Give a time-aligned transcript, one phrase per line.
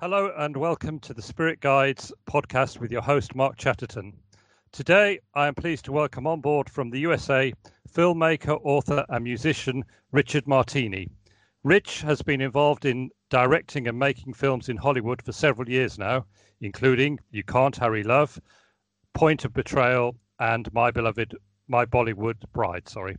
[0.00, 4.14] Hello and welcome to the Spirit Guides podcast with your host, Mark Chatterton.
[4.72, 7.52] Today, I am pleased to welcome on board from the USA
[7.86, 11.10] filmmaker, author, and musician Richard Martini.
[11.64, 16.24] Rich has been involved in directing and making films in Hollywood for several years now,
[16.62, 18.40] including You Can't Hurry Love,
[19.12, 21.36] Point of Betrayal, and My Beloved,
[21.68, 22.88] My Bollywood Bride.
[22.88, 23.18] Sorry.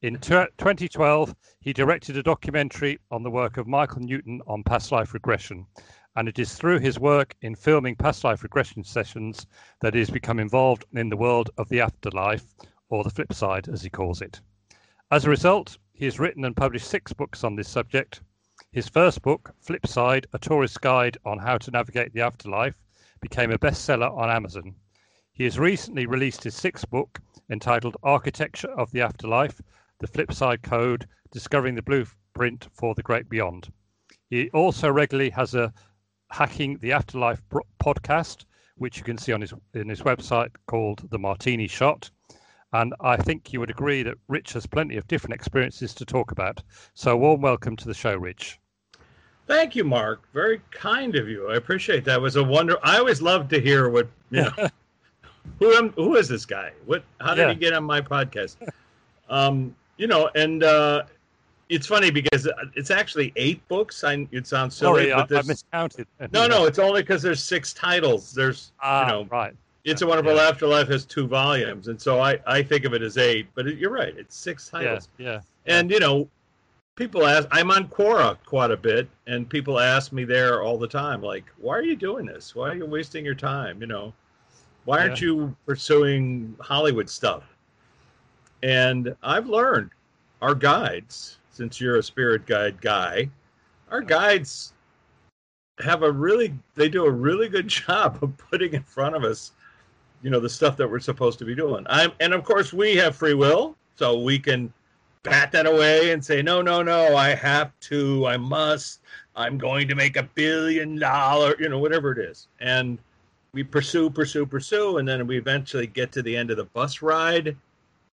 [0.00, 4.90] In t- 2012, he directed a documentary on the work of Michael Newton on past
[4.90, 5.66] life regression,
[6.14, 9.46] and it is through his work in filming past life regression sessions
[9.80, 12.44] that he has become involved in the world of the afterlife,
[12.88, 14.40] or the flip side, as he calls it.
[15.10, 18.20] As a result, he has written and published six books on this subject.
[18.72, 22.76] His first book, Flipside A Tourist Guide on How to Navigate the Afterlife,
[23.20, 24.74] became a bestseller on Amazon.
[25.32, 27.20] He has recently released his sixth book,
[27.50, 29.60] entitled Architecture of the Afterlife
[29.98, 33.72] The Flipside Code Discovering the Blueprint for the Great Beyond.
[34.28, 35.72] He also regularly has a
[36.32, 37.42] Hacking the Afterlife
[37.78, 42.10] podcast, which you can see on his in his website called The Martini Shot.
[42.72, 46.32] And I think you would agree that Rich has plenty of different experiences to talk
[46.32, 46.62] about.
[46.94, 48.58] So, warm welcome to the show, Rich.
[49.46, 50.22] Thank you, Mark.
[50.32, 51.50] Very kind of you.
[51.50, 52.16] I appreciate that.
[52.16, 52.78] It was a wonder.
[52.82, 54.52] I always love to hear what you know.
[55.58, 56.72] who am, who is this guy?
[56.86, 57.04] What?
[57.20, 57.52] How did yeah.
[57.52, 58.56] he get on my podcast?
[59.28, 61.02] Um, you know, and uh,
[61.72, 64.04] it's funny because it's actually eight books.
[64.04, 66.06] I, it sounds silly, Sorry, but I, I miscounted.
[66.30, 68.32] No, no, it's only because there's six titles.
[68.32, 69.54] There's, ah, you know, right.
[69.84, 70.48] It's a Wonderful yeah.
[70.48, 73.48] Afterlife has two volumes, and so I, I think of it as eight.
[73.54, 75.08] But it, you're right, it's six titles.
[75.16, 75.40] Yeah, yeah.
[75.64, 76.28] And you know,
[76.94, 77.48] people ask.
[77.50, 81.46] I'm on Quora quite a bit, and people ask me there all the time, like,
[81.56, 82.54] "Why are you doing this?
[82.54, 83.80] Why are you wasting your time?
[83.80, 84.12] You know,
[84.84, 85.28] why aren't yeah.
[85.28, 87.44] you pursuing Hollywood stuff?"
[88.62, 89.90] And I've learned
[90.42, 93.30] our guides since you're a spirit guide guy,
[93.90, 94.72] our guides
[95.80, 99.52] have a really they do a really good job of putting in front of us,
[100.22, 101.86] you know, the stuff that we're supposed to be doing.
[101.88, 104.72] I'm and of course we have free will, so we can
[105.22, 109.00] bat that away and say, no, no, no, I have to, I must,
[109.36, 112.48] I'm going to make a billion dollar, you know, whatever it is.
[112.60, 112.98] And
[113.54, 117.02] we pursue, pursue, pursue, and then we eventually get to the end of the bus
[117.02, 117.56] ride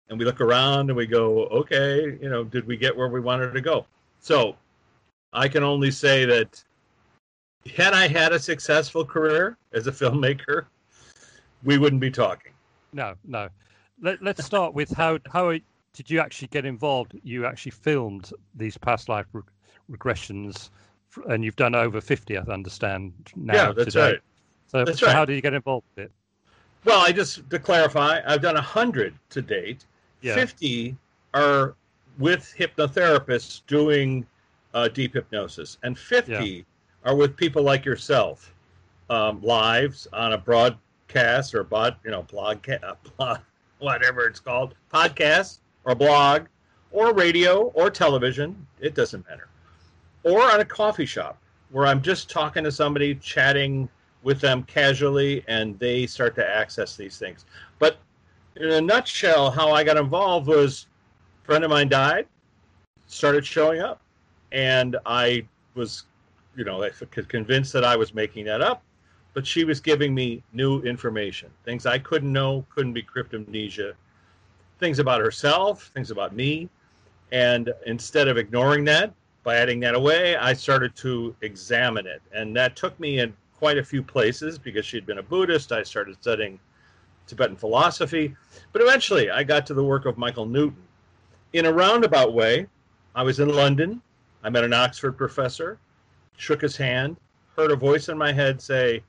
[0.08, 3.20] and we look around and we go, okay, you know, did we get where we
[3.20, 3.86] wanted to go?
[4.20, 4.56] So
[5.32, 6.62] I can only say that
[7.76, 10.66] had I had a successful career as a filmmaker,
[11.64, 12.52] we wouldn't be talking.
[12.92, 13.48] No, no.
[14.00, 17.19] Let, us start with how how did you actually get involved?
[17.25, 19.42] You actually filmed these past life re-
[19.90, 20.70] regressions,
[21.28, 23.54] and you've done over fifty, I understand now.
[23.54, 24.12] Yeah, that's today.
[24.12, 24.20] right.
[24.69, 25.16] So, that's so right.
[25.16, 26.12] how did you get involved with it?
[26.84, 29.84] Well, I just to clarify, I've done a hundred to date,
[30.21, 30.34] yeah.
[30.34, 30.97] 50
[31.34, 31.75] are
[32.19, 34.27] with hypnotherapists doing
[34.75, 36.62] uh, deep hypnosis, and 50 yeah.
[37.05, 38.55] are with people like yourself,
[39.11, 42.67] um, lives on a broadcast or bod, you know, blog,
[43.17, 43.39] blog,
[43.79, 46.47] whatever it's called, podcast or blog
[46.91, 48.67] or radio or television.
[48.81, 49.49] It doesn't matter.
[50.25, 51.39] Or on a coffee shop
[51.71, 53.89] where I'm just talking to somebody, chatting
[54.23, 57.45] with them casually, and they start to access these things.
[57.79, 57.99] But
[58.58, 60.86] in a nutshell, how I got involved was
[61.42, 62.26] a friend of mine died,
[63.06, 64.00] started showing up,
[64.52, 66.04] and I was,
[66.56, 66.88] you know,
[67.28, 68.82] convinced that I was making that up,
[69.32, 73.94] but she was giving me new information, things I couldn't know, couldn't be cryptomnesia,
[74.80, 76.69] things about herself, things about me,
[77.30, 79.12] and instead of ignoring that
[79.44, 83.78] by adding that away, I started to examine it, and that took me in quite
[83.78, 85.72] a few places because she'd been a Buddhist.
[85.72, 86.58] I started studying
[87.28, 88.34] Tibetan philosophy.
[88.72, 90.83] But eventually, I got to the work of Michael Newton.
[91.53, 92.66] In a roundabout way,
[93.15, 94.03] I was in London.
[94.43, 95.78] I met an Oxford professor,
[96.37, 97.17] shook his hand,
[97.56, 99.03] heard a voice in my head say,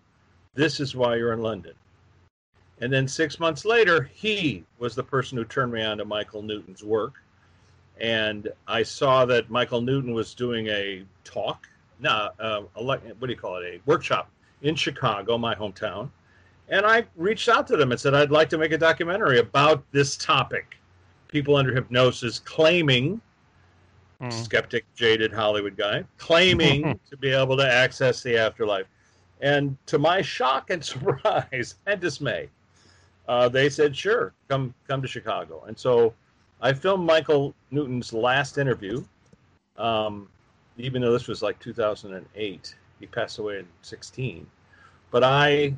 [0.53, 1.73] This is why you're in London.
[2.81, 6.41] And then six months later, he was the person who turned me on to Michael
[6.41, 7.21] Newton's work.
[7.99, 11.67] And I saw that Michael Newton was doing a talk,
[11.99, 16.09] no, uh, what do you call it, a workshop in Chicago, my hometown.
[16.69, 19.83] And I reached out to them and said, I'd like to make a documentary about
[19.91, 20.77] this topic.
[21.27, 23.19] People under hypnosis claiming,
[24.21, 24.31] mm.
[24.31, 28.85] skeptic, jaded Hollywood guy, claiming to be able to access the afterlife.
[29.41, 32.49] And to my shock and surprise and dismay,
[33.27, 35.63] uh, they said, sure, come, come to Chicago.
[35.67, 36.13] And so
[36.61, 39.03] I filmed Michael Newton's last interview,
[39.77, 40.27] um,
[40.77, 42.75] even though this was like 2008.
[42.99, 44.45] He passed away in 16.
[45.11, 45.73] But I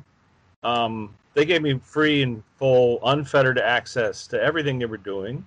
[0.62, 5.44] um, they gave me free and full, unfettered access to everything they were doing.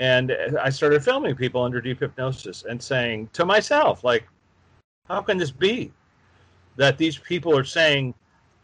[0.00, 4.26] And I started filming people under deep hypnosis and saying to myself, like,
[5.08, 5.92] how can this be?
[6.76, 8.14] that these people are saying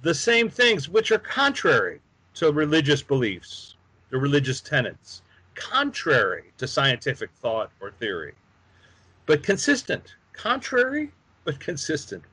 [0.02, 2.00] the same things which are contrary
[2.34, 3.76] to religious beliefs,
[4.10, 5.22] the religious tenets,
[5.54, 8.34] contrary to scientific thought or theory,
[9.26, 10.14] but consistent.
[10.32, 11.10] Contrary,
[11.44, 12.24] but consistent.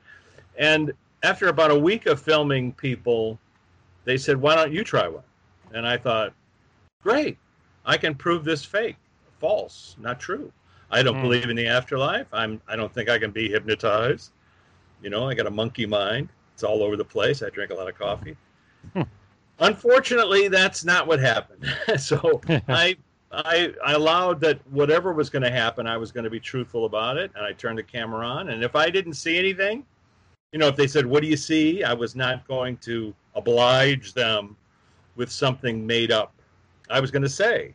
[0.56, 3.38] And after about a week of filming people,
[4.04, 5.24] they said, Why don't you try one?
[5.72, 6.32] And I thought,
[7.02, 7.38] Great,
[7.84, 8.96] I can prove this fake,
[9.40, 10.52] false, not true.
[10.90, 11.22] I don't mm.
[11.22, 12.26] believe in the afterlife.
[12.32, 14.32] I'm I don't think I can be hypnotized.
[15.02, 16.28] You know, I got a monkey mind.
[16.54, 17.42] It's all over the place.
[17.42, 18.36] I drink a lot of coffee.
[18.94, 19.02] Hmm.
[19.60, 21.64] Unfortunately, that's not what happened.
[21.98, 22.96] so I,
[23.30, 26.84] I I allowed that whatever was going to happen, I was going to be truthful
[26.84, 28.48] about it, and I turned the camera on.
[28.48, 29.84] And if I didn't see anything,
[30.52, 34.14] you know, if they said, "What do you see?" I was not going to oblige
[34.14, 34.56] them
[35.16, 36.32] with something made up.
[36.90, 37.74] I was going to say,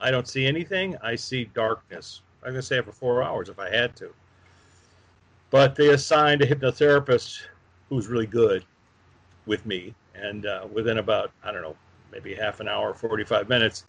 [0.00, 0.96] "I don't see anything.
[1.02, 4.12] I see darkness." I'm going to say it for four hours if I had to.
[5.50, 7.42] But they assigned a hypnotherapist
[7.88, 8.64] who was really good
[9.46, 9.94] with me.
[10.14, 11.76] And uh, within about, I don't know,
[12.10, 13.84] maybe half an hour, 45 minutes,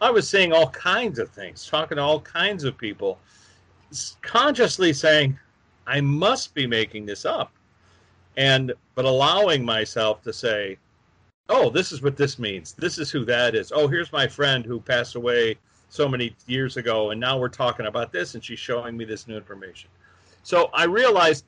[0.00, 3.18] I was seeing all kinds of things, talking to all kinds of people,
[4.22, 5.38] consciously saying,
[5.86, 7.52] I must be making this up.
[8.38, 10.78] And, but allowing myself to say,
[11.48, 12.72] oh, this is what this means.
[12.72, 13.72] This is who that is.
[13.72, 15.56] Oh, here's my friend who passed away
[15.88, 19.26] so many years ago, and now we're talking about this, and she's showing me this
[19.26, 19.90] new information.
[20.44, 21.44] So I realized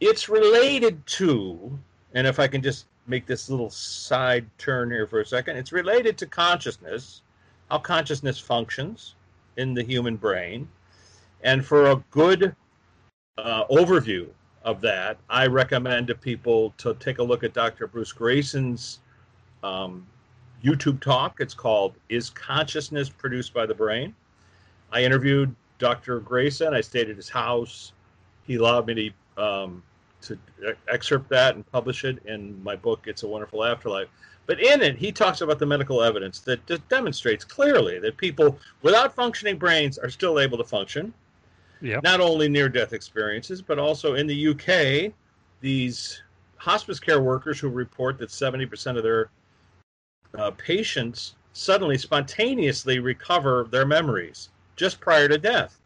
[0.00, 1.76] it's related to,
[2.14, 5.72] and if I can just make this little side turn here for a second, it's
[5.72, 7.22] related to consciousness,
[7.68, 9.16] how consciousness functions
[9.56, 10.68] in the human brain.
[11.42, 12.54] And for a good
[13.38, 14.28] uh, overview
[14.66, 17.86] of that, I recommend to people to take a look at Dr.
[17.86, 18.98] Bruce Greyson's
[19.62, 20.04] um,
[20.62, 21.36] YouTube talk.
[21.40, 24.14] It's called Is Consciousness Produced by the Brain?
[24.92, 26.20] I interviewed Dr.
[26.20, 26.74] Greyson.
[26.74, 27.92] I stayed at his house.
[28.44, 29.82] He allowed me to, um,
[30.22, 30.36] to
[30.88, 34.08] excerpt that and publish it in my book, It's a Wonderful Afterlife.
[34.46, 39.14] But in it, he talks about the medical evidence that demonstrates clearly that people without
[39.14, 41.14] functioning brains are still able to function.
[41.82, 42.02] Yep.
[42.02, 45.12] Not only near death experiences, but also in the UK,
[45.60, 46.22] these
[46.56, 49.30] hospice care workers who report that 70% of their
[50.38, 55.80] uh, patients suddenly spontaneously recover their memories just prior to death,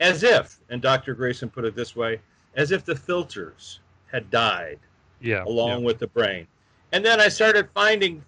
[0.00, 1.14] as if, and Dr.
[1.14, 2.20] Greyson put it this way,
[2.54, 4.78] as if the filters had died
[5.20, 5.86] yeah, along yeah.
[5.86, 6.46] with the brain.
[6.92, 8.24] And then I started finding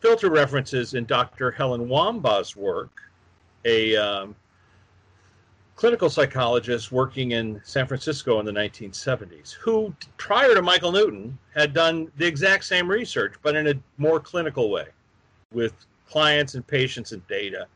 [0.00, 1.50] filter references in Dr.
[1.50, 3.02] Helen Wambach's work,
[3.64, 4.36] a um,
[5.76, 11.74] clinical psychologist working in San Francisco in the 1970s, who, prior to Michael Newton, had
[11.74, 14.86] done the exact same research, but in a more clinical way
[15.52, 15.74] with
[16.08, 17.66] clients and patients and data.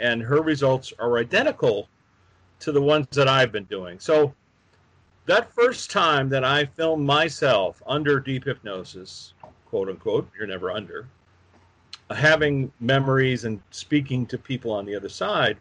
[0.00, 1.88] And her results are identical
[2.60, 4.00] to the ones that I've been doing.
[4.00, 4.34] So
[5.26, 9.34] that first time that I filmed myself under deep hypnosis,
[9.66, 11.06] quote unquote, you're never under,
[12.10, 15.58] having memories and speaking to people on the other side,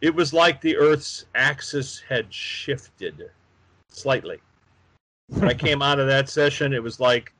[0.00, 3.30] it was like the Earth's axis had shifted
[3.88, 4.38] slightly.
[5.28, 7.32] When I came out of that session, it was like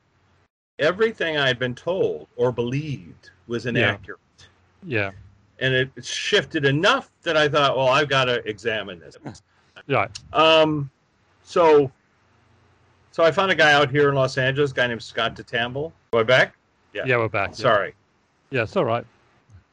[0.79, 4.19] everything I had been told or believed was inaccurate.
[4.83, 4.99] Yeah.
[4.99, 5.11] yeah.
[5.59, 9.17] And it shifted enough that I thought, well, I've got to examine this.
[9.87, 10.07] Yeah.
[10.31, 10.91] Um,
[11.43, 11.91] so,
[13.11, 15.41] so I found a guy out here in Los Angeles, a guy named Scott De
[15.41, 15.91] Tamble.
[16.13, 16.55] We're back.
[16.93, 17.03] Yeah.
[17.07, 17.55] Yeah, we're back.
[17.55, 17.95] Sorry.
[18.51, 19.05] Yeah, it's all right.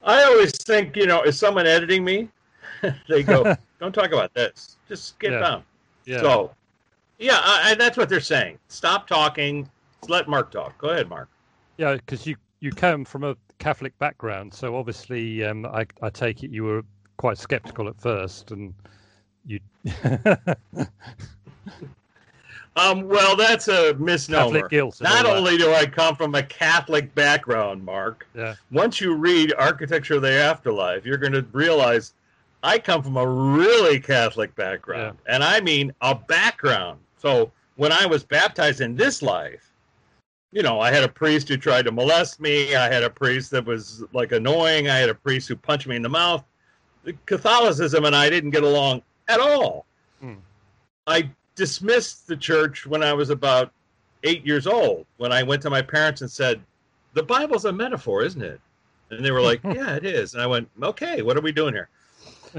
[0.02, 2.30] I always think, you know, is someone editing me?
[3.08, 4.76] they go, don't talk about this.
[4.88, 5.40] Just skip yeah.
[5.40, 5.62] down.
[6.04, 6.20] Yeah.
[6.20, 6.54] So,
[7.18, 8.58] yeah, I, that's what they're saying.
[8.68, 9.68] Stop talking
[10.06, 10.78] let Mark talk.
[10.78, 11.28] Go ahead, Mark.
[11.76, 16.44] Yeah, because you you come from a Catholic background, so obviously, um, I I take
[16.44, 16.84] it you were
[17.16, 18.74] quite skeptical at first, and
[19.46, 19.60] you.
[22.76, 24.68] um, well, that's a misnomer.
[25.00, 28.26] Not only do I come from a Catholic background, Mark.
[28.34, 28.54] Yeah.
[28.70, 32.12] Once you read Architecture of the Afterlife, you're going to realize
[32.62, 35.34] I come from a really Catholic background, yeah.
[35.34, 37.00] and I mean a background.
[37.18, 39.72] So when I was baptized in this life,
[40.50, 42.74] you know, I had a priest who tried to molest me.
[42.74, 44.88] I had a priest that was like annoying.
[44.88, 46.44] I had a priest who punched me in the mouth.
[47.26, 49.86] Catholicism and I didn't get along at all.
[50.20, 50.34] Hmm.
[51.06, 53.72] I dismissed the church when I was about
[54.24, 56.60] eight years old, when I went to my parents and said,
[57.14, 58.60] The Bible's a metaphor, isn't it?
[59.10, 60.34] And they were like, Yeah, it is.
[60.34, 61.88] And I went, Okay, what are we doing here?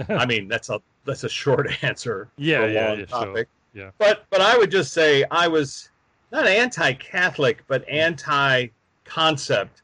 [0.10, 2.30] I mean, that's a that's a short answer.
[2.38, 3.48] Yeah, a yeah, long yeah, topic.
[3.74, 3.84] Sure.
[3.86, 3.92] Yeah.
[3.98, 5.90] But but I would just say I was
[6.32, 9.82] not anti-Catholic, but anti-concept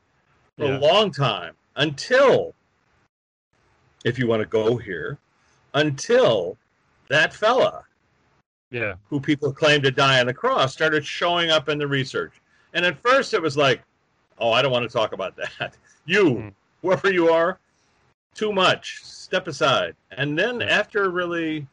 [0.57, 0.77] for yeah.
[0.77, 2.53] a long time until,
[4.03, 5.17] if you want to go here,
[5.73, 6.57] until
[7.09, 7.83] that fella
[8.71, 8.95] yeah.
[9.09, 12.33] who people claim to die on the cross started showing up in the research.
[12.73, 13.81] And at first it was like,
[14.37, 15.75] oh, I don't want to talk about that.
[16.07, 16.53] You, mm.
[16.83, 17.57] whoever you are,
[18.35, 19.03] too much.
[19.03, 19.95] Step aside.
[20.11, 21.65] And then after really,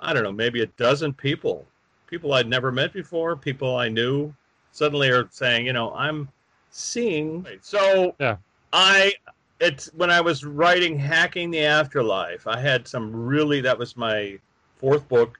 [0.00, 1.64] I don't know, maybe a dozen people,
[2.06, 4.34] people I'd never met before, people I knew,
[4.72, 6.28] suddenly are saying, you know, I'm
[6.70, 7.46] seeing.
[7.62, 8.36] So yeah.
[8.72, 9.12] I
[9.60, 14.38] it's when I was writing Hacking the Afterlife, I had some really that was my
[14.76, 15.38] fourth book.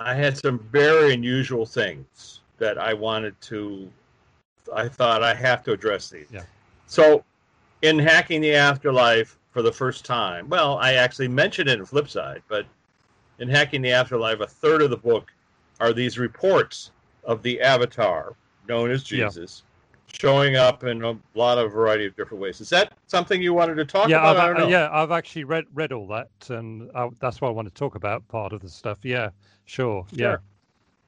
[0.00, 3.90] I had some very unusual things that I wanted to
[4.74, 6.26] I thought I have to address these.
[6.32, 6.42] Yeah.
[6.86, 7.22] So
[7.82, 12.42] in Hacking the Afterlife for the first time, well, I actually mentioned it in Flipside,
[12.48, 12.66] but
[13.38, 15.32] in Hacking the Afterlife, a third of the book
[15.80, 16.90] are these reports
[17.22, 18.34] of the avatar
[18.68, 19.62] known as Jesus.
[19.64, 19.70] Yeah
[20.20, 22.60] showing up in a lot of variety of different ways.
[22.60, 24.60] Is that something you wanted to talk yeah, about?
[24.60, 27.74] I've, yeah, I've actually read read all that, and I, that's why I want to
[27.74, 28.98] talk about part of the stuff.
[29.02, 29.30] Yeah,
[29.64, 30.06] sure.
[30.12, 30.42] Yeah, sure.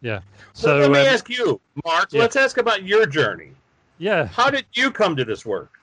[0.00, 0.21] yeah.
[0.55, 2.12] So, let me um, ask you, Mark.
[2.12, 2.23] Yeah.
[2.23, 3.53] Let's ask about your journey.
[3.99, 4.26] Yeah.
[4.26, 5.75] How did you come to this work?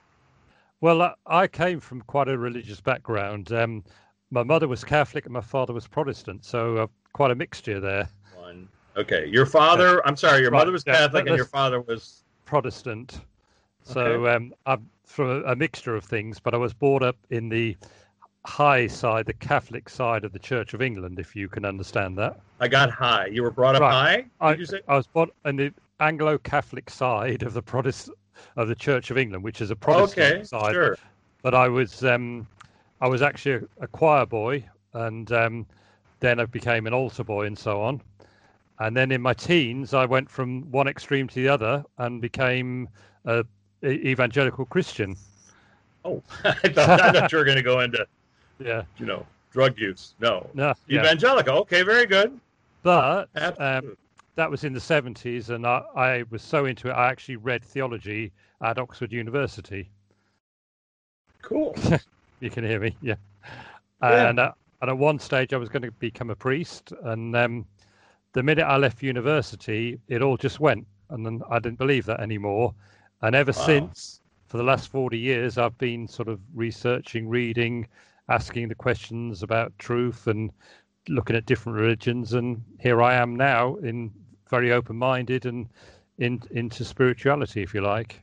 [0.84, 3.54] Well, I came from quite a religious background.
[3.54, 3.86] Um,
[4.32, 8.10] my mother was Catholic and my father was Protestant, so uh, quite a mixture there.
[8.36, 8.68] One.
[8.98, 10.06] Okay, your father.
[10.06, 10.58] I'm sorry, your right.
[10.58, 13.22] mother was Catholic yeah, and your father was Protestant.
[13.84, 14.36] So okay.
[14.36, 17.78] um, I'm from a, mixture of things, but I was brought up in the
[18.46, 22.42] high side, the Catholic side of the Church of England, if you can understand that.
[22.60, 23.28] I got high.
[23.28, 24.26] You were brought up right.
[24.42, 24.56] high.
[24.58, 28.18] I, I, was brought in the Anglo-Catholic side of the Protestant
[28.56, 30.74] of the Church of England, which is a Protestant okay, side.
[30.74, 30.98] Sure.
[31.42, 32.48] But I was um,
[33.02, 34.64] I was actually a, choir boy,
[34.94, 35.66] and um,
[36.20, 38.02] then I became an altar boy, and so on.
[38.80, 42.90] And then in my teens, I went from one extreme to the other and became
[43.26, 43.46] a
[43.84, 45.16] evangelical Christian.
[46.06, 48.08] Oh, I thought, I thought you were going to go into,
[48.60, 50.16] yeah, you know, drug use.
[50.20, 51.56] No, no, evangelical.
[51.56, 51.62] Yeah.
[51.62, 52.40] Okay, very good.
[52.82, 53.98] But um,
[54.36, 56.94] that was in the seventies, and I, I was so into it.
[56.94, 59.90] I actually read theology at Oxford University.
[61.42, 61.76] Cool.
[62.40, 63.16] you can hear me, yeah.
[64.02, 64.30] yeah.
[64.30, 67.66] And uh, and at one stage, I was going to become a priest, and um,
[68.34, 72.20] the minute I left university, it all just went, and then I didn't believe that
[72.20, 72.74] anymore.
[73.22, 73.66] And ever wow.
[73.66, 77.88] since, for the last 40 years, I've been sort of researching, reading,
[78.30, 80.52] asking the questions about truth and
[81.08, 82.34] looking at different religions.
[82.34, 84.12] And here I am now, in
[84.54, 85.68] very open-minded and
[86.20, 88.22] in, into spirituality, if you like.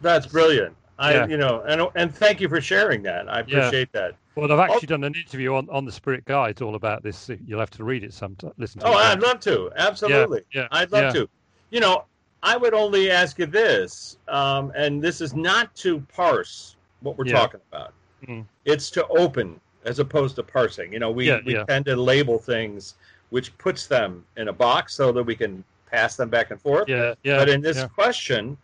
[0.00, 0.76] That's brilliant.
[0.96, 1.26] I, yeah.
[1.26, 3.28] you know, and and thank you for sharing that.
[3.28, 4.00] I appreciate yeah.
[4.00, 4.16] that.
[4.36, 4.94] Well, I've actually oh.
[4.94, 7.28] done an interview on, on the Spirit Guides all about this.
[7.44, 8.52] You'll have to read it sometime.
[8.58, 9.72] Listen to Oh, I'd love to.
[9.76, 10.42] Absolutely.
[10.54, 11.28] Yeah, yeah I'd love to.
[11.70, 12.04] You know,
[12.44, 17.24] I would only ask you this, um, and this is not to parse what we're
[17.24, 17.92] talking about.
[18.28, 18.44] Mm.
[18.64, 20.92] It's to open as opposed to parsing.
[20.92, 22.94] You know, we, we tend to label things,
[23.30, 26.88] which puts them in a box so that we can pass them back and forth.
[26.88, 27.36] Yeah, yeah.
[27.36, 28.56] But in this question,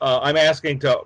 [0.00, 1.00] uh, I'm asking to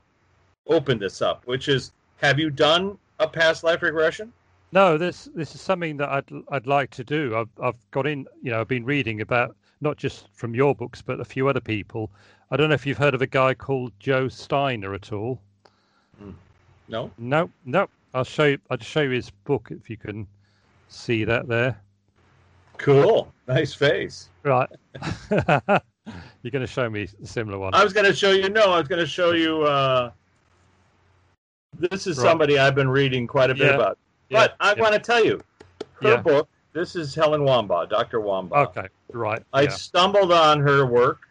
[0.67, 4.33] open this up, which is, have you done a past life regression?
[4.73, 7.37] No, this this is something that I'd I'd like to do.
[7.37, 11.03] I've I've got in, you know, I've been reading about not just from your books,
[11.03, 12.11] but a few other people.
[12.51, 15.41] I don't know if you've heard of a guy called Joe Steiner at all.
[16.19, 16.31] Hmm.
[16.89, 17.11] No.
[17.19, 17.89] No, no.
[18.15, 18.59] I'll show you.
[18.71, 20.27] I'll just show you his book if you can
[20.89, 21.81] see that there.
[22.83, 23.33] Cool.
[23.47, 24.29] Nice face.
[24.43, 24.69] Right.
[25.31, 27.73] You're going to show me a similar one.
[27.75, 28.49] I was going to show you.
[28.49, 29.63] No, I was going to show you.
[29.63, 30.11] Uh,
[31.79, 32.25] this is right.
[32.25, 33.75] somebody I've been reading quite a bit yeah.
[33.75, 33.99] about.
[34.31, 34.69] But yeah.
[34.69, 34.81] I yeah.
[34.81, 35.41] want to tell you,
[36.03, 36.49] her book.
[36.73, 38.21] This is Helen Wambach, Dr.
[38.21, 38.69] Wambach.
[38.69, 39.43] Okay, right.
[39.53, 41.29] I stumbled on her work,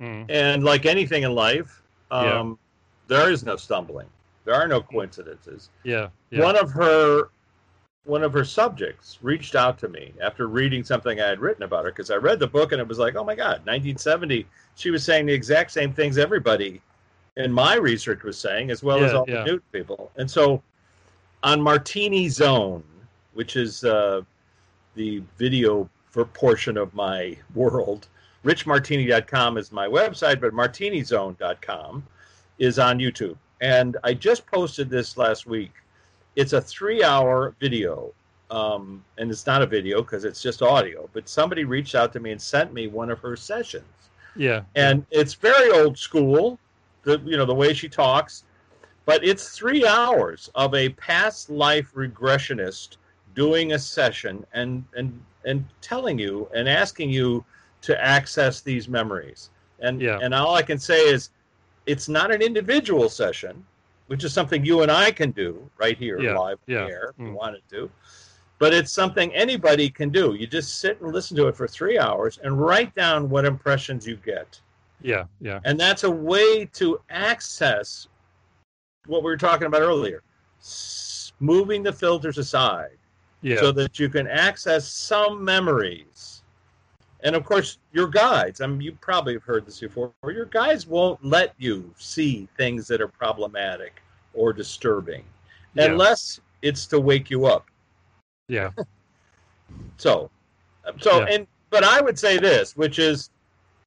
[0.00, 0.26] mm.
[0.28, 2.58] and like anything in life, um,
[3.06, 4.08] there is no stumbling.
[4.44, 5.70] There are no coincidences.
[5.84, 7.30] Yeah, Yeah, One of her
[8.04, 11.84] one of her subjects reached out to me after reading something I had written about
[11.84, 14.46] her because I read the book and it was like, oh my God, 1970.
[14.74, 16.82] She was saying the exact same things everybody
[17.36, 19.44] in my research was saying, as well yeah, as all yeah.
[19.44, 20.10] the new people.
[20.16, 20.62] And so
[21.42, 22.82] on Martini Zone,
[23.34, 24.22] which is uh,
[24.94, 28.08] the video for portion of my world,
[28.44, 32.04] richmartini.com is my website, but martinizone.com
[32.58, 33.36] is on YouTube.
[33.60, 35.72] And I just posted this last week.
[36.36, 38.12] It's a three hour video.
[38.50, 42.20] Um, and it's not a video because it's just audio, but somebody reached out to
[42.20, 43.86] me and sent me one of her sessions.
[44.36, 44.62] Yeah.
[44.74, 46.58] And it's very old school
[47.02, 48.44] the you know the way she talks,
[49.04, 52.96] but it's three hours of a past life regressionist
[53.34, 57.44] doing a session and and and telling you and asking you
[57.82, 59.50] to access these memories.
[59.80, 60.18] And yeah.
[60.22, 61.30] and all I can say is
[61.86, 63.64] it's not an individual session,
[64.12, 66.38] which is something you and I can do right here yeah.
[66.38, 66.84] live yeah.
[66.84, 67.28] here if mm.
[67.28, 67.90] we wanted to.
[68.58, 70.34] but it's something anybody can do.
[70.34, 74.06] You just sit and listen to it for three hours and write down what impressions
[74.06, 74.60] you get.
[75.00, 75.60] Yeah, yeah.
[75.64, 78.06] And that's a way to access
[79.06, 80.22] what we were talking about earlier,
[81.40, 82.98] moving the filters aside
[83.40, 83.60] yeah.
[83.60, 86.41] so that you can access some memories.
[87.22, 90.86] And of course, your guides, I mean, you probably have heard this before, your guides
[90.86, 94.02] won't let you see things that are problematic
[94.34, 95.24] or disturbing
[95.74, 95.84] yeah.
[95.84, 97.66] unless it's to wake you up.
[98.48, 98.70] Yeah.
[99.96, 100.30] so,
[101.00, 101.34] so, yeah.
[101.34, 103.30] and, but I would say this, which is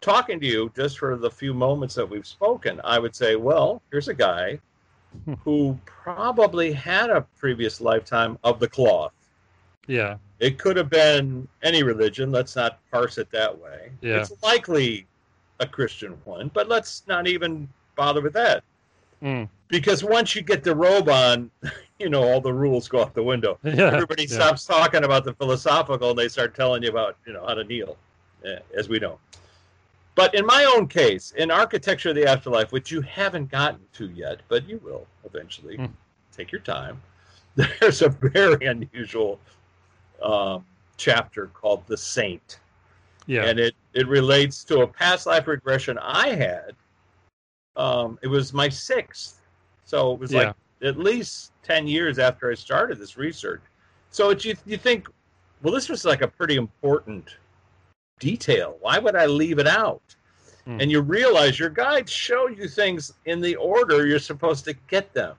[0.02, 3.82] talking to you just for the few moments that we've spoken, I would say, well,
[3.92, 4.60] here's a guy
[5.26, 5.34] hmm.
[5.44, 9.14] who probably had a previous lifetime of the cloth.
[9.88, 10.18] Yeah.
[10.40, 12.32] It could have been any religion.
[12.32, 13.92] Let's not parse it that way.
[14.02, 14.20] Yeah.
[14.20, 15.08] It's likely
[15.60, 18.64] a Christian one, but let's not even bother with that.
[19.24, 19.48] Mm.
[19.70, 21.50] Because once you get the robe on,
[22.00, 23.58] you know, all the rules go out the window.
[23.64, 23.92] Yeah.
[23.94, 24.36] Everybody yeah.
[24.36, 27.64] stops talking about the philosophical and they start telling you about, you know, how to
[27.64, 27.98] kneel,
[28.44, 29.20] eh, as we know.
[30.16, 34.10] But in my own case, in Architecture of the Afterlife, which you haven't gotten to
[34.12, 35.90] yet, but you will eventually, mm.
[36.32, 37.02] take your time,
[37.56, 39.40] there's a very unusual
[40.22, 40.66] um,
[40.98, 42.60] chapter called The Saint.
[43.28, 43.46] Yeah.
[43.46, 46.74] And it, it relates to a past life regression I had.
[47.76, 49.42] Um, it was my sixth.
[49.86, 50.40] So it was yeah.
[50.40, 53.62] like at least 10 years after I started this research.
[54.12, 55.08] So it, you, you think,
[55.62, 57.36] well, this was like a pretty important
[58.20, 58.78] detail.
[58.80, 60.16] Why would I leave it out?
[60.68, 60.82] Mm.
[60.82, 65.14] And you realize your guides show you things in the order you're supposed to get
[65.14, 65.36] them.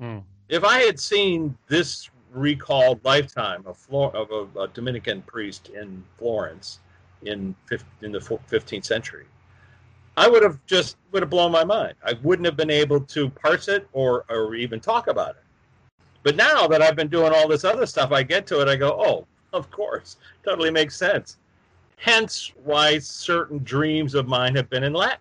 [0.00, 0.22] Mm.
[0.48, 6.02] If I had seen this recalled lifetime of, Flor- of a, a, Dominican priest in
[6.18, 6.80] Florence
[7.22, 7.54] in
[8.00, 9.26] in the 15th century,
[10.16, 11.94] I would have just would have blown my mind.
[12.04, 15.44] I wouldn't have been able to parse it or or even talk about it.
[16.22, 18.68] But now that I've been doing all this other stuff, I get to it.
[18.68, 21.38] I go, oh, of course, totally makes sense.
[21.96, 25.18] Hence, why certain dreams of mine have been in Latin,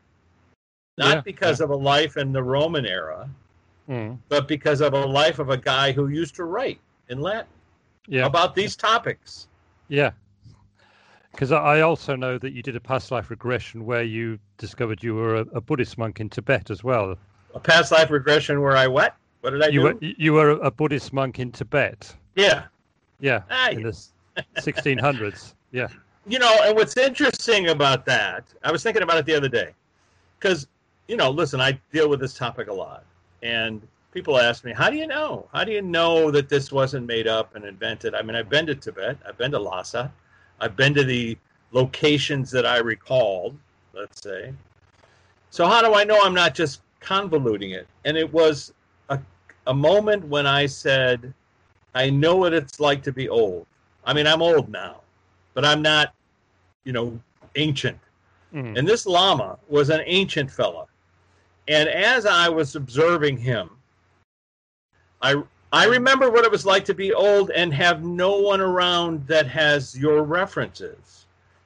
[0.98, 1.66] not yeah, because yeah.
[1.66, 3.30] of a life in the Roman era,
[3.90, 4.18] mm.
[4.30, 6.80] but because of a life of a guy who used to write
[7.12, 7.48] in Latin
[8.08, 8.26] yeah.
[8.26, 9.48] about these topics.
[9.88, 10.12] Yeah.
[11.32, 15.16] Because I also know that you did a past life regression where you discovered you
[15.16, 17.16] were a, a, Buddhist monk in Tibet as well.
[17.54, 19.16] A past life regression where I what?
[19.42, 19.84] What did I you do?
[19.84, 22.14] Were, you were a Buddhist monk in Tibet.
[22.36, 22.66] Yeah.
[23.22, 23.44] Yeah.
[23.50, 23.98] Ah, in the
[24.58, 25.54] 1600s.
[25.72, 25.88] Yeah
[26.28, 29.72] you know, and what's interesting about that, I was thinking about it the other day,
[30.40, 30.68] because
[31.08, 33.04] you know, listen, I deal with this topic a lot,
[33.42, 35.48] and people ask me, "How do you know?
[35.54, 38.66] How do you know that this wasn't made up and invented?" I mean, I've been
[38.68, 40.12] to Tibet, I've been to Lhasa,
[40.60, 41.38] I've been to the
[41.72, 43.58] locations that I recalled,
[43.94, 44.54] let's say.
[45.50, 47.88] So how do I know I'm not just convoluting it?
[48.06, 48.74] And it was
[49.10, 49.20] a,
[49.68, 51.34] a moment when I said,
[51.96, 53.66] I know what it's like to be old.
[54.06, 55.02] I mean, I'm old now
[55.54, 56.14] but I'm not,
[56.84, 57.20] you know,
[57.56, 58.00] ancient.
[58.54, 58.78] Mm.
[58.78, 60.86] And this Lama was an ancient fella.
[61.68, 63.70] And as I was observing him,
[65.22, 65.42] I
[65.74, 65.92] I mm.
[65.92, 69.98] remember what it was like to be old and have no one around that has
[69.98, 71.26] your references.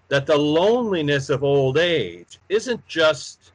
[0.09, 3.51] That the loneliness of old age isn't just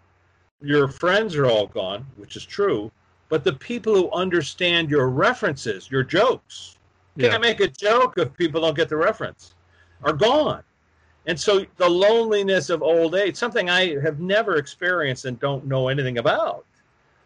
[0.60, 2.90] your friends are all gone, which is true,
[3.28, 6.76] but the people who understand your references, your jokes.
[7.16, 7.30] Yeah.
[7.30, 9.54] Can't make a joke if people don't get the reference
[10.02, 10.62] are gone.
[11.26, 15.88] And so the loneliness of old age, something I have never experienced and don't know
[15.88, 16.64] anything about,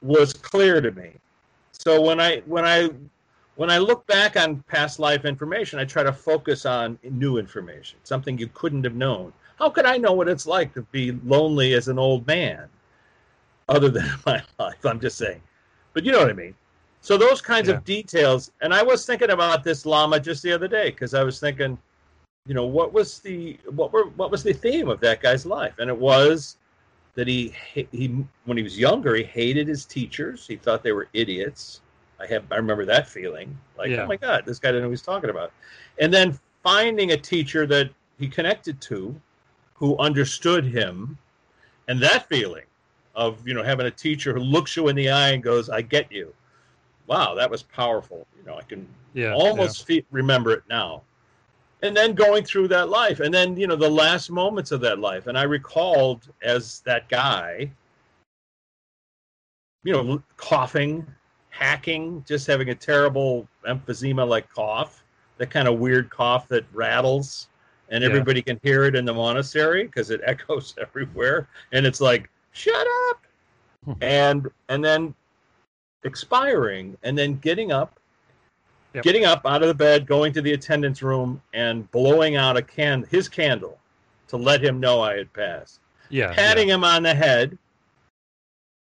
[0.03, 1.13] was clear to me.
[1.87, 2.89] So when I when I
[3.57, 7.99] when I look back on past life information, I try to focus on new information,
[8.05, 9.35] something you couldn't have known.
[9.59, 12.69] How could I know what it's like to be lonely as an old man,
[13.69, 14.85] other than my life?
[14.85, 15.43] I'm just saying,
[15.93, 16.55] but you know what I mean.
[17.03, 17.75] So those kinds yeah.
[17.75, 21.23] of details, and I was thinking about this Lama just the other day because I
[21.23, 21.77] was thinking
[22.47, 25.79] you know what was the what were what was the theme of that guy's life
[25.79, 26.57] and it was
[27.15, 30.47] that he he when he was younger he hated his teachers.
[30.47, 31.81] He thought they were idiots.
[32.21, 33.57] I have i remember that feeling.
[33.79, 34.03] Like oh yeah.
[34.03, 35.53] oh my god this guy didn't know what he's talking about.
[35.99, 39.15] And then finding a teacher that he connected to
[39.75, 41.19] who understood him.
[41.89, 42.65] And that feeling
[43.15, 45.81] of you know having a teacher who looks you in the eye and goes i
[45.81, 46.35] get you.
[47.07, 48.27] Wow that was powerful.
[48.37, 50.01] You know i can yeah, almost yeah.
[50.01, 51.03] Fe- remember it now
[51.85, 54.99] and then going through that life and then you know the last moments of that
[54.99, 55.27] life.
[55.27, 57.71] And i recalled as that guy
[59.85, 61.07] you know coughing
[61.51, 65.05] hacking just having a terrible emphysema like cough
[65.39, 67.49] that kind of weird cough that rattles
[67.91, 72.31] and everybody can hear it in the monastery because it echoes everywhere and it's like
[72.53, 73.27] shut up!
[73.85, 73.93] Hmm.
[74.01, 75.15] And and then
[76.05, 78.01] expiring and then getting up
[78.95, 79.05] yep.
[79.05, 82.63] getting up out of the bed, going to the attendance room, and blowing out a
[82.63, 83.79] can his candle
[84.29, 85.81] to let him know I had passed.
[86.11, 86.75] Yeah, patting yeah.
[86.75, 87.59] him on the head.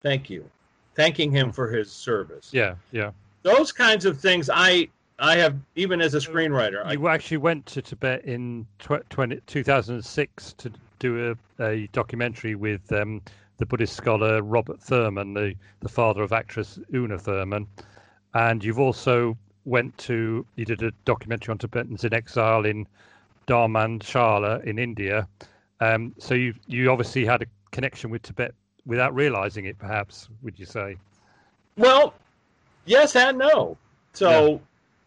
[0.03, 0.49] Thank you,
[0.95, 2.51] thanking him for his service.
[2.53, 3.13] Yeah, yeah.
[3.43, 4.89] Those kinds of things I
[5.19, 6.93] I have even as a screenwriter.
[6.93, 12.55] You I, actually went to Tibet in tw- 20, 2006 to do a, a documentary
[12.55, 13.23] with um,
[13.59, 17.69] the Buddhist scholar Robert Thurman, the, the father of actress Uma Thurman,
[18.35, 22.87] and you've also went to you did a documentary on Tibetans in exile in
[23.47, 25.29] Dharamshala in India.
[25.81, 28.55] Um, so you you obviously had a connection with Tibet
[28.87, 30.29] without realizing it, perhaps.
[30.43, 30.97] Would you say?
[31.77, 32.15] Well,
[32.85, 33.77] yes and no.
[34.13, 34.59] So, yeah.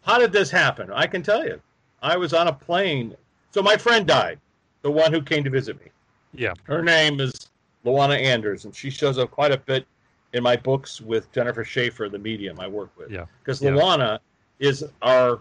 [0.02, 0.90] how did this happen?
[0.92, 1.60] I can tell you.
[2.02, 3.14] I was on a plane.
[3.52, 4.38] So my friend died,
[4.82, 5.90] the one who came to visit me.
[6.34, 6.52] Yeah.
[6.64, 7.48] Her name is
[7.84, 9.86] Luana Anders, and she shows up quite a bit
[10.32, 13.10] in my books with Jennifer Shaffer, the medium I work with.
[13.10, 13.24] Yeah.
[13.40, 13.70] Because yeah.
[13.70, 14.18] Luana
[14.58, 15.40] is our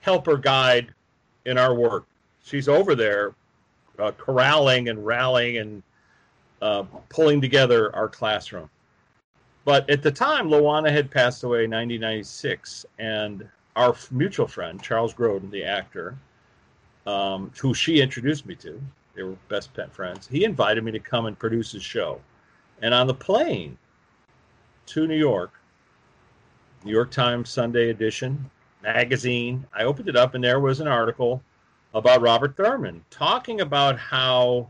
[0.00, 0.92] helper guide
[1.46, 2.06] in our work.
[2.42, 3.34] She's over there
[3.98, 5.82] uh, corralling and rallying and
[6.62, 8.68] uh, pulling together our classroom.
[9.64, 13.46] But at the time, Luana had passed away in 1996, and
[13.76, 16.16] our mutual friend, Charles Grodin, the actor,
[17.06, 18.80] um, who she introduced me to,
[19.14, 20.26] they were best pet friends.
[20.26, 22.20] He invited me to come and produce his show.
[22.82, 23.76] And on the plane
[24.86, 25.52] to New York,
[26.84, 28.50] New York Times Sunday edition
[28.82, 31.42] magazine, I opened it up and there was an article
[31.94, 34.68] about Robert Thurman talking about how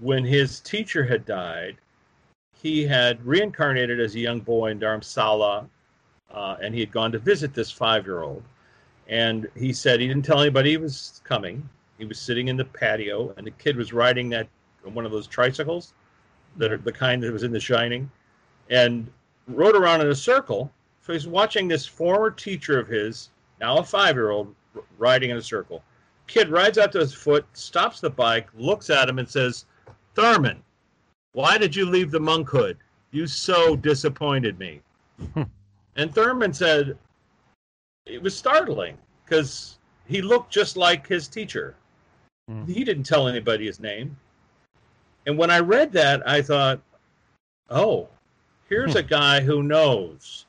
[0.00, 1.76] when his teacher had died,
[2.54, 5.68] he had reincarnated as a young boy in Dharamsala
[6.34, 8.42] uh, and he had gone to visit this five year old.
[9.06, 11.68] And he said he didn't tell anybody he was coming.
[11.98, 14.48] He was sitting in the patio, and the kid was riding that
[14.82, 15.94] one of those tricycles
[16.56, 18.10] that are the kind that was in The Shining,
[18.70, 19.10] and
[19.46, 20.72] rode around in a circle.
[21.04, 23.28] So he's watching this former teacher of his,
[23.60, 24.54] now a five-year-old,
[24.96, 25.82] riding in a circle.
[26.26, 29.66] Kid rides up to his foot, stops the bike, looks at him, and says,
[30.14, 30.62] "Thurman,
[31.32, 32.78] why did you leave the monkhood?
[33.10, 34.80] You so disappointed me."
[35.96, 36.96] and Thurman said,
[38.06, 41.76] "It was startling because he looked just like his teacher."
[42.50, 42.66] Mm.
[42.66, 44.16] He didn't tell anybody his name.
[45.26, 46.80] And when I read that, I thought,
[47.68, 48.08] oh,
[48.70, 48.98] here's hmm.
[48.98, 50.43] a guy who knows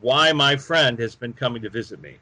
[0.00, 2.16] why my friend has been coming to visit me.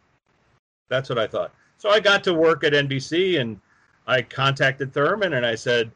[0.88, 1.52] That's what I thought.
[1.76, 3.60] So I got to work at NBC and
[4.06, 5.90] I contacted Thurman and I said,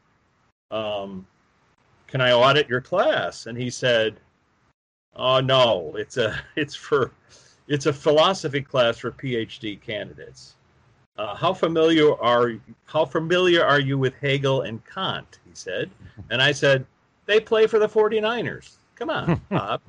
[0.70, 1.26] um,
[2.06, 3.46] can I audit your class?
[3.46, 4.20] And he said,
[5.16, 7.12] oh no, it's a, it's for,
[7.68, 10.54] it's a philosophy class for PhD candidates.
[11.18, 12.54] Uh, how familiar are
[12.86, 15.40] how familiar are you with Hegel and Kant?
[15.44, 15.90] He said,
[16.30, 16.86] and I said,
[17.26, 18.76] they play for the 49ers.
[18.94, 19.82] Come on, Bob.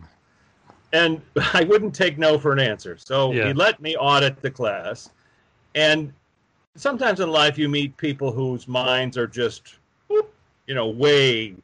[0.94, 1.22] And
[1.54, 2.98] I wouldn't take no for an answer.
[2.98, 3.48] So yeah.
[3.48, 5.10] he let me audit the class.
[5.76, 6.14] And
[6.76, 9.76] sometimes in life you meet people whose minds are just,
[10.10, 11.56] you know, way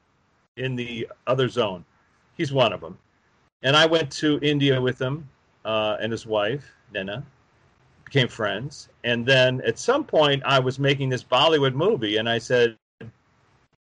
[0.57, 1.85] in the other zone.
[2.35, 2.97] He's one of them.
[3.63, 5.27] And I went to India with him
[5.63, 7.23] uh, and his wife, Nena
[8.09, 8.89] became friends.
[9.03, 12.75] And then at some point, I was making this Bollywood movie, and I said,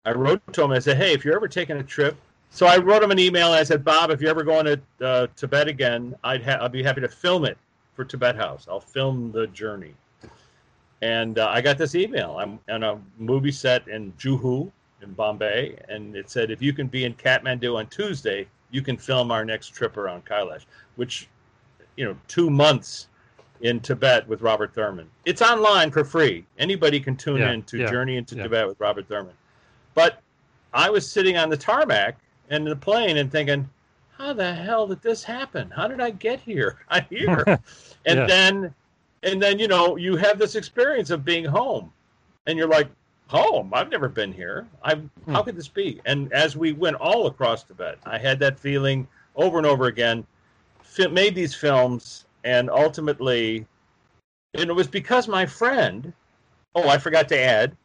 [0.04, 0.70] I wrote to him.
[0.70, 2.16] I said, "Hey, if you're ever taking a trip,"
[2.54, 3.48] so I wrote him an email.
[3.48, 6.72] And I said, "Bob, if you're ever going to uh, Tibet again, I'd ha- I'd
[6.72, 7.58] be happy to film it
[7.94, 8.66] for Tibet House.
[8.70, 9.94] I'll film the journey."
[11.02, 12.36] And uh, I got this email.
[12.38, 14.70] I'm on a movie set in Juhu
[15.02, 18.96] in Bombay, and it said, "If you can be in Kathmandu on Tuesday, you can
[18.96, 20.64] film our next trip around Kailash."
[20.94, 21.26] Which,
[21.96, 23.08] you know, two months
[23.62, 25.10] in Tibet with Robert Thurman.
[25.24, 26.44] It's online for free.
[26.56, 28.44] Anybody can tune yeah, in to yeah, Journey into yeah.
[28.44, 29.34] Tibet with Robert Thurman.
[29.94, 30.20] But
[30.72, 32.18] I was sitting on the tarmac
[32.50, 33.68] and the plane and thinking,
[34.16, 35.70] how the hell did this happen?
[35.70, 36.78] How did I get here?
[36.88, 37.44] I'm here.
[38.06, 38.74] and then
[39.22, 41.92] and then you know, you have this experience of being home.
[42.46, 42.88] And you're like,
[43.26, 43.72] home?
[43.72, 44.66] I've never been here.
[44.82, 45.32] I hmm.
[45.32, 46.00] how could this be?
[46.04, 50.26] And as we went all across Tibet, I had that feeling over and over again.
[51.10, 53.66] Made these films and ultimately,
[54.54, 56.12] and it was because my friend,
[56.76, 57.76] oh, I forgot to add,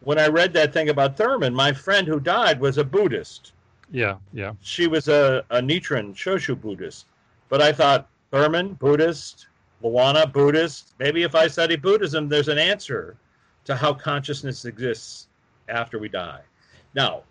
[0.00, 3.52] when I read that thing about Thurman, my friend who died was a Buddhist.
[3.90, 4.52] Yeah, yeah.
[4.60, 7.06] She was a, a Nichiren Shoshu Buddhist.
[7.48, 9.46] But I thought, Thurman, Buddhist,
[9.82, 10.94] Luana, Buddhist.
[10.98, 13.16] Maybe if I study Buddhism, there's an answer
[13.64, 15.28] to how consciousness exists
[15.68, 16.40] after we die.
[16.94, 17.22] Now,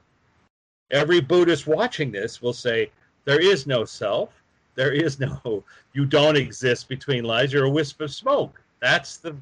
[0.92, 2.92] every Buddhist watching this will say,
[3.26, 4.30] there is no self.
[4.76, 5.64] There is no
[5.94, 7.52] you don't exist between lies.
[7.52, 8.62] You're a wisp of smoke.
[8.82, 9.36] That's the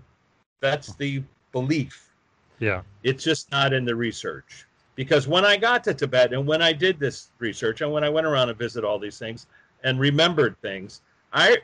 [0.61, 2.13] that's the belief.
[2.59, 2.81] Yeah.
[3.03, 4.65] It's just not in the research.
[4.95, 8.09] Because when I got to Tibet and when I did this research and when I
[8.09, 9.47] went around and visited all these things
[9.83, 11.01] and remembered things,
[11.31, 11.57] I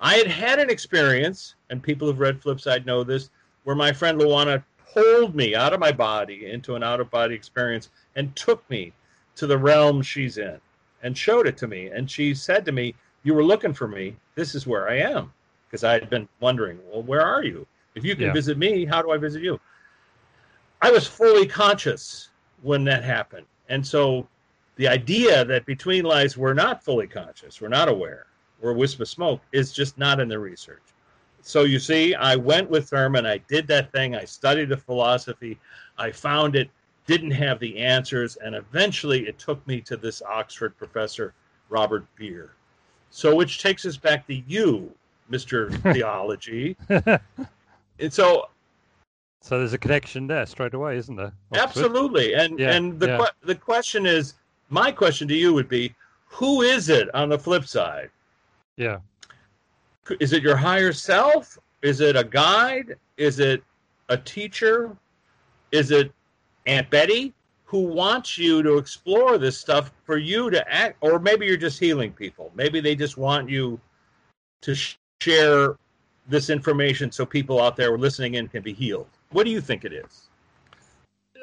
[0.00, 3.30] I had had an experience, and people who've read Flipside know this,
[3.62, 7.36] where my friend Luana pulled me out of my body into an out of body
[7.36, 8.92] experience and took me
[9.36, 10.60] to the realm she's in
[11.04, 11.86] and showed it to me.
[11.86, 14.16] And she said to me, You were looking for me.
[14.34, 15.32] This is where I am.
[15.68, 17.64] Because I had been wondering, Well, where are you?
[17.94, 18.32] If you can yeah.
[18.32, 19.60] visit me, how do I visit you?
[20.80, 22.30] I was fully conscious
[22.62, 23.46] when that happened.
[23.68, 24.26] And so
[24.76, 28.26] the idea that between lives we're not fully conscious, we're not aware,
[28.60, 30.82] we're a wisp of smoke is just not in the research.
[31.42, 35.58] So you see, I went with Thurman, I did that thing, I studied the philosophy,
[35.98, 36.70] I found it,
[37.06, 41.34] didn't have the answers, and eventually it took me to this Oxford professor,
[41.68, 42.52] Robert Beer.
[43.10, 44.92] So which takes us back to you,
[45.30, 45.76] Mr.
[45.92, 46.76] Theology.
[47.98, 48.48] and so
[49.42, 51.32] so there's a connection there straight away, isn't there?
[51.50, 51.62] Oxford?
[51.62, 52.34] Absolutely.
[52.34, 53.26] And yeah, and the yeah.
[53.42, 54.34] the question is
[54.70, 55.94] my question to you would be
[56.26, 58.10] who is it on the flip side?
[58.76, 58.98] Yeah.
[60.20, 61.58] Is it your higher self?
[61.82, 62.96] Is it a guide?
[63.16, 63.64] Is it
[64.08, 64.96] a teacher?
[65.72, 66.12] Is it
[66.66, 70.98] Aunt Betty who wants you to explore this stuff for you to act?
[71.00, 72.52] Or maybe you're just healing people.
[72.54, 73.80] Maybe they just want you
[74.60, 74.76] to
[75.20, 75.76] share
[76.28, 79.08] this information so people out there listening in can be healed.
[79.32, 80.28] What do you think it is?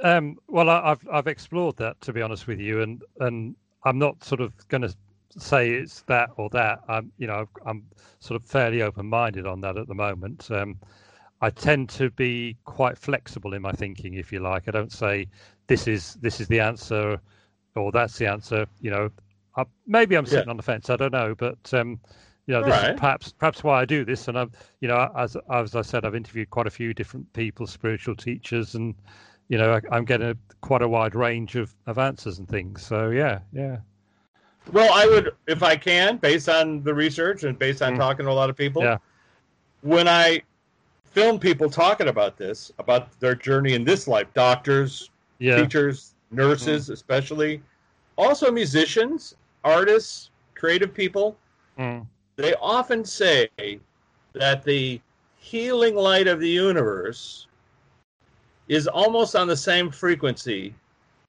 [0.04, 4.00] Um, well, I, have I've explored that to be honest with you, and and I'm
[4.00, 4.96] not sort of going to
[5.38, 6.80] say it's that or that.
[6.88, 7.84] I'm, you know, I'm
[8.20, 10.50] sort of fairly open-minded on that at the moment.
[10.52, 10.80] Um,
[11.42, 14.68] I tend to be quite flexible in my thinking, if you like.
[14.68, 15.28] I don't say
[15.68, 17.20] this is this is the answer
[17.76, 18.66] or that's the answer.
[18.82, 19.10] You know,
[19.56, 20.52] I, maybe I'm sitting yeah.
[20.52, 20.90] on the fence.
[20.90, 22.00] I don't know, but um,
[22.50, 22.94] you know, this right.
[22.96, 24.28] is perhaps perhaps why I do this.
[24.28, 24.50] And I've,
[24.82, 28.74] you know, as as I said, I've interviewed quite a few different people, spiritual teachers,
[28.74, 28.96] and
[29.50, 32.82] you know, I, am getting a, quite a wide range of of answers and things.
[32.82, 33.78] So yeah, yeah.
[34.72, 37.98] Well, I would, if I can, based on the research and based on mm.
[37.98, 38.98] talking to a lot of people, yeah.
[39.82, 40.42] when I
[41.06, 45.62] film people talking about this, about their journey in this life, doctors, yeah.
[45.62, 46.94] teachers, nurses, mm.
[46.94, 47.62] especially,
[48.16, 51.38] also musicians, artists, creative people,
[51.78, 52.06] mm.
[52.40, 53.50] They often say
[54.34, 55.02] that the
[55.38, 57.48] healing light of the universe
[58.70, 60.74] is almost on the same frequency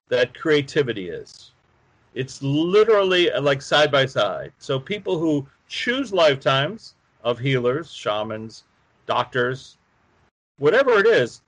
[0.08, 1.50] that creativity is.
[2.14, 4.52] It's literally like side by side.
[4.58, 6.94] So people who choose lifetimes
[7.24, 8.64] of healers, shamans,
[9.06, 9.78] doctors,
[10.58, 11.42] whatever it is,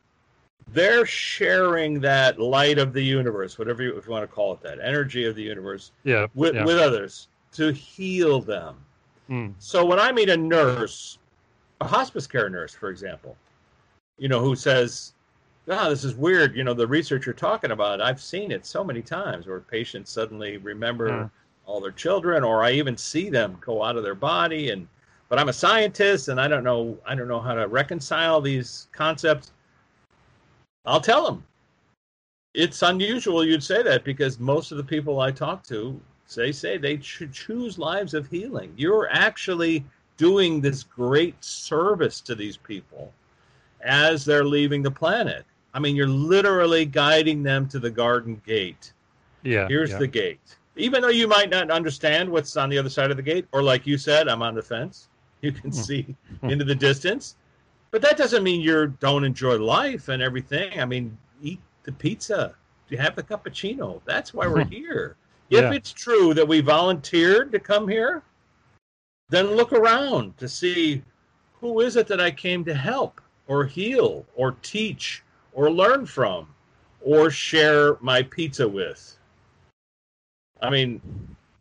[0.72, 4.60] they're sharing that light of the universe, whatever you, if you want to call it
[4.62, 6.64] that, energy of the universe, yeah, with, yeah.
[6.64, 8.76] with others to heal them.
[9.30, 9.54] Mm.
[9.58, 11.18] So when I meet a nurse,
[11.80, 13.36] a hospice care nurse, for example,
[14.18, 15.12] you know, who says,
[15.68, 16.56] oh, this is weird.
[16.56, 20.10] You know, the research you're talking about, I've seen it so many times where patients
[20.10, 21.30] suddenly remember mm.
[21.66, 24.70] all their children, or I even see them go out of their body.
[24.70, 24.86] And
[25.28, 28.88] but I'm a scientist, and I don't know, I don't know how to reconcile these
[28.92, 29.52] concepts.
[30.84, 31.44] I'll tell them.
[32.54, 35.98] It's unusual you'd say that because most of the people I talk to
[36.32, 38.72] say say they should choose lives of healing.
[38.76, 39.84] You're actually
[40.16, 43.12] doing this great service to these people
[43.82, 45.44] as they're leaving the planet.
[45.74, 48.92] I mean, you're literally guiding them to the garden gate.
[49.42, 49.66] Yeah.
[49.68, 49.98] Here's yeah.
[49.98, 50.56] the gate.
[50.76, 53.62] Even though you might not understand what's on the other side of the gate, or
[53.62, 55.08] like you said, I'm on the fence.
[55.40, 55.76] You can hmm.
[55.76, 57.36] see into the distance.
[57.90, 60.78] But that doesn't mean you don't enjoy life and everything.
[60.80, 62.54] I mean, eat the pizza.
[62.98, 64.02] Have the cappuccino.
[64.04, 65.16] That's why we're here.
[65.52, 65.68] Yeah.
[65.68, 68.22] If it's true that we volunteered to come here,
[69.28, 71.02] then look around to see
[71.60, 76.46] who is it that I came to help or heal or teach or learn from
[77.02, 79.18] or share my pizza with.
[80.62, 81.02] I mean,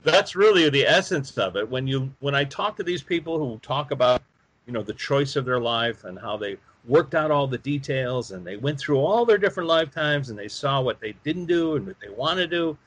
[0.03, 1.69] that's really the essence of it.
[1.69, 4.21] When you when I talk to these people who talk about,
[4.67, 6.55] you know, the choice of their life and how they
[6.87, 10.47] worked out all the details and they went through all their different lifetimes and they
[10.47, 12.77] saw what they didn't do and what they want to do.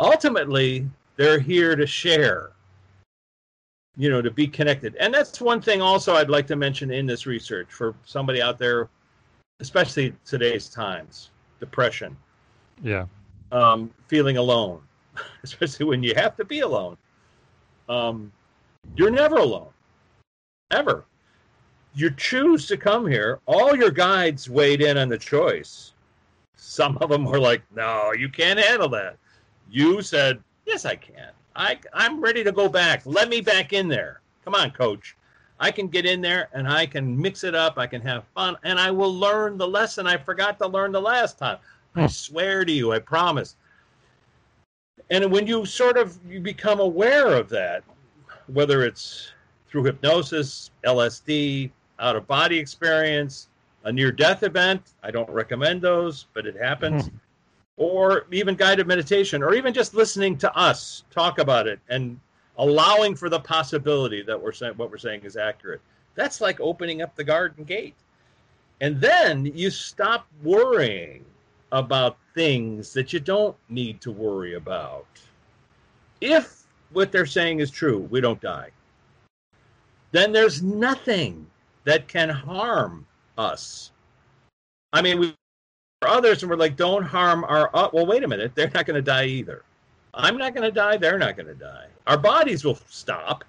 [0.00, 2.50] Ultimately, they're here to share.
[3.96, 4.96] You know, to be connected.
[4.96, 8.58] And that's one thing also I'd like to mention in this research for somebody out
[8.58, 8.88] there
[9.60, 12.16] especially today's times, depression.
[12.82, 13.06] Yeah.
[13.52, 14.80] Um, feeling alone,
[15.42, 16.96] especially when you have to be alone.
[17.88, 18.32] Um,
[18.96, 19.68] you're never alone,
[20.70, 21.04] ever.
[21.94, 23.40] You choose to come here.
[23.46, 25.92] All your guides weighed in on the choice.
[26.56, 29.16] Some of them were like, "No, you can't handle that."
[29.70, 31.30] You said, "Yes, I can.
[31.56, 33.02] I, I'm ready to go back.
[33.04, 34.20] Let me back in there.
[34.44, 35.16] Come on, coach."
[35.62, 37.76] I can get in there and I can mix it up.
[37.76, 41.02] I can have fun and I will learn the lesson I forgot to learn the
[41.02, 41.58] last time.
[41.94, 42.06] I hmm.
[42.06, 43.56] swear to you, I promise.
[45.10, 47.84] And when you sort of you become aware of that,
[48.46, 49.32] whether it's
[49.68, 53.48] through hypnosis, LSD, out of body experience,
[53.84, 54.94] a near death event.
[55.02, 57.04] I don't recommend those, but it happens.
[57.04, 57.16] Mm-hmm.
[57.80, 62.20] Or even guided meditation, or even just listening to us talk about it and
[62.58, 65.80] allowing for the possibility that we're saying what we're saying is accurate.
[66.14, 67.94] That's like opening up the garden gate.
[68.82, 71.24] And then you stop worrying
[71.72, 75.06] about things that you don't need to worry about.
[76.20, 78.68] If what they're saying is true, we don't die,
[80.12, 81.46] then there's nothing
[81.84, 83.06] that can harm
[83.38, 83.92] us.
[84.92, 85.34] I mean, we
[86.08, 87.70] others and we're like, don't harm our.
[87.74, 89.62] Uh, well, wait a minute, they're not going to die either.
[90.14, 90.96] I'm not going to die.
[90.96, 91.86] They're not going to die.
[92.06, 93.44] Our bodies will stop,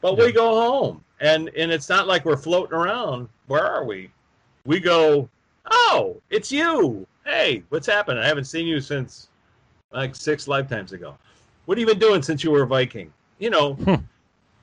[0.00, 0.24] but yeah.
[0.24, 3.28] we go home, and and it's not like we're floating around.
[3.46, 4.10] Where are we?
[4.64, 5.28] We go.
[5.70, 7.06] Oh, it's you.
[7.24, 8.18] Hey, what's happened?
[8.18, 9.28] I haven't seen you since
[9.92, 11.16] like six lifetimes ago.
[11.66, 13.12] What have you been doing since you were a Viking?
[13.38, 13.94] You know, hmm.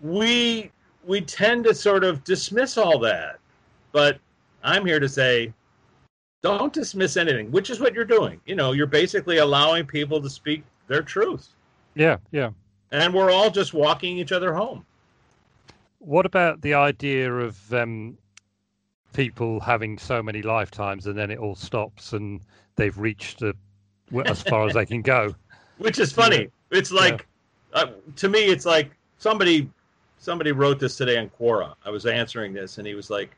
[0.02, 0.72] we
[1.06, 3.39] we tend to sort of dismiss all that,
[3.92, 4.20] but
[4.63, 5.54] I'm here to say,
[6.41, 8.39] don't dismiss anything, which is what you're doing.
[8.45, 11.49] You know, you're basically allowing people to speak their truth.
[11.95, 12.52] Yeah, yeah.
[12.91, 14.86] And we're all just walking each other home.
[15.99, 18.17] What about the idea of um,
[19.13, 22.41] people having so many lifetimes and then it all stops and
[22.78, 23.54] they've reached a,
[24.25, 25.36] as far as they can go?
[25.78, 26.49] Which is funny.
[26.71, 26.78] Yeah.
[26.78, 27.28] It's like,
[27.73, 27.82] yeah.
[27.82, 29.69] uh, to me, it's like somebody
[30.19, 31.73] somebody wrote this today on Quora.
[31.86, 33.36] I was answering this, and he was like,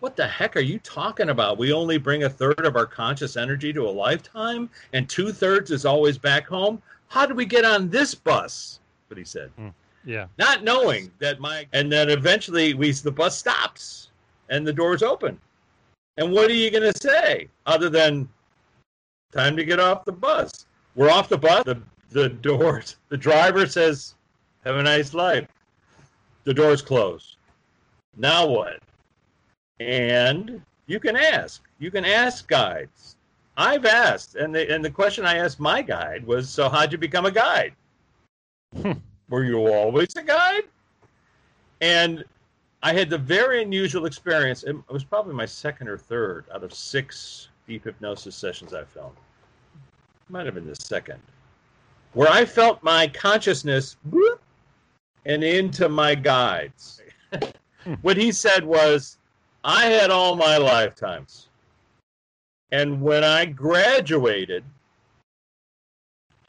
[0.00, 1.58] "What the heck are you talking about?
[1.58, 5.70] We only bring a third of our conscious energy to a lifetime, and two thirds
[5.70, 6.82] is always back home.
[7.08, 9.72] How did we get on this bus?" But he said, mm,
[10.04, 14.10] "Yeah, not knowing that my and then eventually we the bus stops
[14.48, 15.40] and the doors open,
[16.16, 18.28] and what are you going to say other than
[19.32, 20.66] time to get off the bus?
[20.94, 21.64] We're off the bus.
[21.64, 21.80] The
[22.10, 22.96] the doors.
[23.08, 24.14] The driver says."
[24.64, 25.46] Have a nice life
[26.48, 27.36] the doors close.
[28.16, 28.78] Now what?
[29.80, 31.62] And you can ask.
[31.78, 33.16] You can ask guides.
[33.56, 36.98] I've asked, and the and the question I asked my guide was, "So how'd you
[36.98, 37.74] become a guide?
[38.80, 38.92] Hmm.
[39.28, 40.62] Were you always a guide?"
[41.80, 42.24] And
[42.82, 44.62] I had the very unusual experience.
[44.62, 49.16] It was probably my second or third out of six deep hypnosis sessions I filmed.
[50.28, 51.20] Might have been the second,
[52.12, 54.40] where I felt my consciousness whoop,
[55.26, 57.02] and into my guides.
[58.02, 59.18] what he said was,
[59.64, 61.48] I had all my lifetimes.
[62.70, 64.64] And when I graduated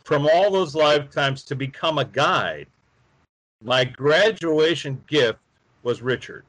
[0.03, 2.67] from all those lifetimes to become a guide,
[3.63, 5.39] my graduation gift
[5.83, 6.45] was Richard.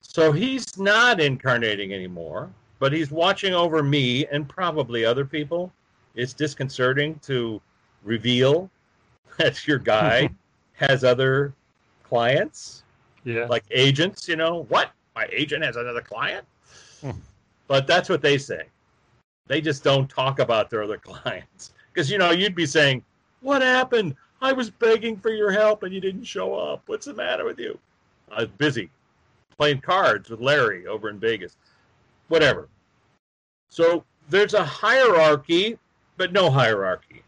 [0.00, 5.72] So he's not incarnating anymore, but he's watching over me and probably other people.
[6.14, 7.60] It's disconcerting to
[8.02, 8.70] reveal
[9.38, 10.34] that your guide
[10.74, 11.54] has other
[12.02, 12.81] clients,
[13.24, 14.28] yeah, like agents.
[14.28, 14.90] You know what?
[15.14, 16.46] My agent has another client.
[17.00, 17.10] Hmm.
[17.68, 18.66] But that's what they say.
[19.46, 23.04] They just don't talk about their other clients because you know you'd be saying,
[23.40, 24.14] "What happened?
[24.40, 26.82] I was begging for your help and you didn't show up.
[26.86, 27.78] What's the matter with you?"
[28.30, 28.90] I was busy
[29.58, 31.56] playing cards with Larry over in Vegas.
[32.28, 32.68] Whatever.
[33.68, 35.78] So there's a hierarchy,
[36.16, 37.22] but no hierarchy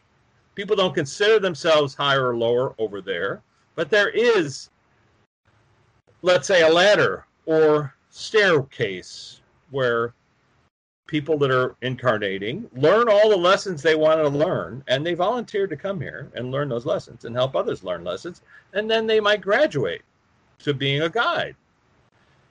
[0.54, 3.42] people don't consider themselves higher or lower over there,
[3.74, 4.70] but there is,
[6.24, 10.14] let's say, a ladder or staircase where
[11.06, 15.66] people that are incarnating learn all the lessons they want to learn and they volunteer
[15.66, 18.40] to come here and learn those lessons and help others learn lessons
[18.72, 20.00] and then they might graduate
[20.58, 21.54] to being a guide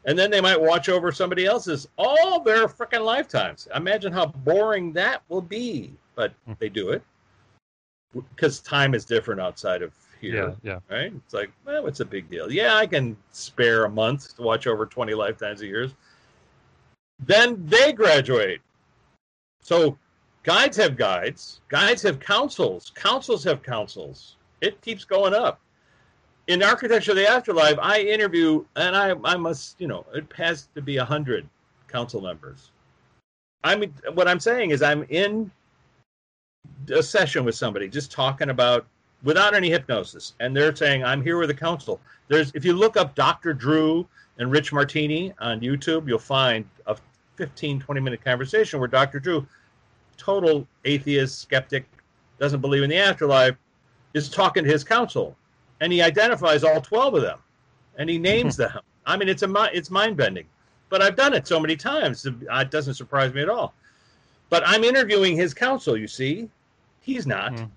[0.05, 4.93] and then they might watch over somebody else's all their freaking lifetimes imagine how boring
[4.93, 6.53] that will be but hmm.
[6.59, 7.01] they do it
[8.36, 9.95] because time is different outside of
[10.31, 10.55] here.
[10.63, 10.95] Yeah, yeah.
[10.95, 11.13] Right?
[11.13, 12.51] It's like, well, what's a big deal?
[12.51, 15.89] Yeah, I can spare a month to watch over 20 lifetimes a year.
[17.19, 18.62] Then they graduate.
[19.62, 19.97] So
[20.43, 24.36] guides have guides, guides have councils, councils have councils.
[24.61, 25.59] It keeps going up.
[26.47, 30.67] In Architecture of the Afterlife, I interview, and I, I must, you know, it has
[30.76, 31.47] to be 100
[31.88, 32.71] council members.
[33.63, 35.49] I mean, what I'm saying is I'm in
[36.93, 38.86] a session with somebody just talking about
[39.24, 42.97] without any hypnosis and they're saying i'm here with a council there's if you look
[42.97, 44.07] up dr drew
[44.38, 46.97] and rich martini on youtube you'll find a
[47.36, 49.45] 15 20 minute conversation where dr drew
[50.17, 51.86] total atheist skeptic
[52.39, 53.55] doesn't believe in the afterlife
[54.13, 55.36] is talking to his council
[55.82, 57.39] and he identifies all 12 of them
[57.97, 58.80] and he names them.
[59.05, 60.45] I mean it's a it's mind bending
[60.89, 63.74] but i've done it so many times it doesn't surprise me at all.
[64.49, 66.49] But i'm interviewing his council you see.
[67.01, 67.53] He's not.
[67.53, 67.69] Mm.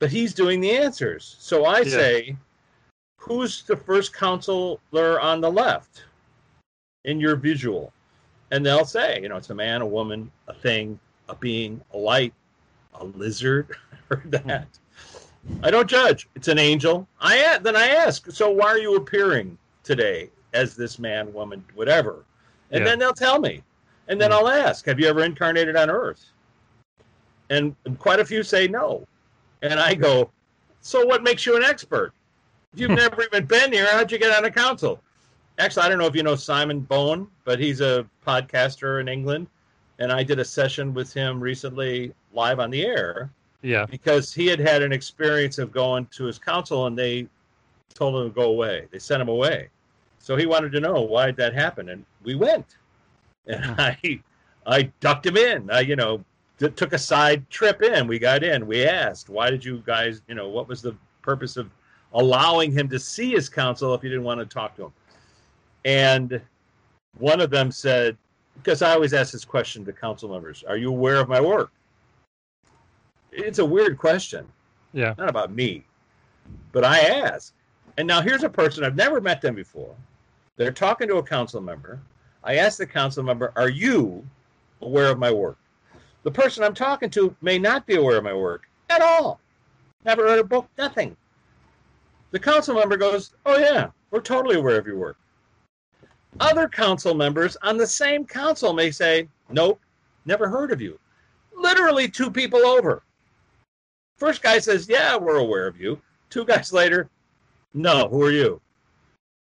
[0.00, 1.36] But he's doing the answers.
[1.38, 1.90] So I yeah.
[1.90, 2.36] say,
[3.16, 4.78] who's the first counselor
[5.20, 6.04] on the left
[7.04, 7.92] in your visual?
[8.50, 11.98] And they'll say, you know, it's a man, a woman, a thing, a being, a
[11.98, 12.32] light,
[12.94, 13.76] a lizard,
[14.10, 14.68] or that.
[15.62, 16.28] I don't judge.
[16.34, 17.06] It's an angel.
[17.20, 22.24] I then I ask, so why are you appearing today as this man, woman, whatever?
[22.70, 22.84] And yeah.
[22.84, 23.62] then they'll tell me.
[24.08, 24.34] And then mm.
[24.34, 26.24] I'll ask, have you ever incarnated on Earth?
[27.50, 29.06] And, and quite a few say no.
[29.62, 30.30] And I go,
[30.80, 32.12] so what makes you an expert?
[32.74, 35.02] You've never even been here, how'd you get on a council?
[35.58, 39.48] Actually, I don't know if you know Simon Bone, but he's a podcaster in England.
[39.98, 43.30] And I did a session with him recently live on the air.
[43.62, 43.84] Yeah.
[43.86, 47.26] Because he had had an experience of going to his council and they
[47.94, 48.86] told him to go away.
[48.92, 49.70] They sent him away.
[50.20, 51.90] So he wanted to know why that happened.
[51.90, 52.76] And we went.
[53.48, 54.20] And I
[54.66, 55.70] I ducked him in.
[55.70, 56.22] I, you know,
[56.58, 58.06] took a side trip in.
[58.06, 58.66] We got in.
[58.66, 61.70] We asked, why did you guys, you know, what was the purpose of
[62.12, 64.92] allowing him to see his council if you didn't want to talk to him?
[65.84, 66.40] And
[67.18, 68.16] one of them said,
[68.54, 71.70] because I always ask this question to council members, are you aware of my work?
[73.30, 74.46] It's a weird question.
[74.92, 75.14] Yeah.
[75.16, 75.84] Not about me.
[76.72, 77.54] But I ask.
[77.98, 79.94] And now here's a person, I've never met them before.
[80.56, 82.00] They're talking to a council member.
[82.42, 84.26] I ask the council member, Are you
[84.80, 85.58] aware of my work?
[86.22, 89.40] The person I'm talking to may not be aware of my work at all.
[90.04, 91.16] Never read a book, nothing.
[92.30, 95.16] The council member goes, Oh, yeah, we're totally aware of your work.
[96.40, 99.80] Other council members on the same council may say, Nope,
[100.24, 100.98] never heard of you.
[101.56, 103.02] Literally two people over.
[104.16, 106.00] First guy says, Yeah, we're aware of you.
[106.30, 107.08] Two guys later,
[107.74, 108.60] No, who are you?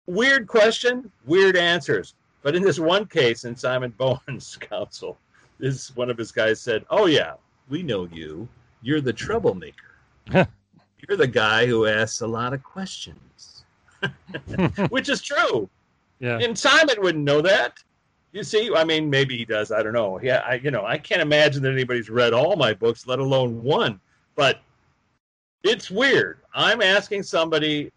[0.06, 2.14] Weird question, weird answers.
[2.42, 5.18] But in this one case, in Simon Bowen's council,
[5.60, 7.34] this one of his guys said, "Oh yeah,
[7.68, 8.48] we know you.
[8.82, 9.94] You're the troublemaker.
[10.32, 13.64] You're the guy who asks a lot of questions,"
[14.88, 15.68] which is true.
[16.18, 16.38] Yeah.
[16.38, 17.78] And Simon wouldn't know that.
[18.32, 19.72] You see, I mean, maybe he does.
[19.72, 20.20] I don't know.
[20.22, 23.60] Yeah, I, you know, I can't imagine that anybody's read all my books, let alone
[23.62, 23.98] one.
[24.36, 24.60] But
[25.64, 26.38] it's weird.
[26.54, 27.90] I'm asking somebody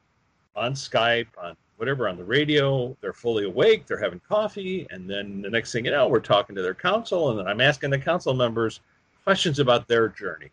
[0.56, 2.96] on Skype, on whatever on the radio.
[3.02, 3.86] They're fully awake.
[3.86, 7.30] They're having coffee, and then the next thing you know, we're talking to their council,
[7.30, 8.80] and then I'm asking the council members
[9.26, 10.50] questions about their journey.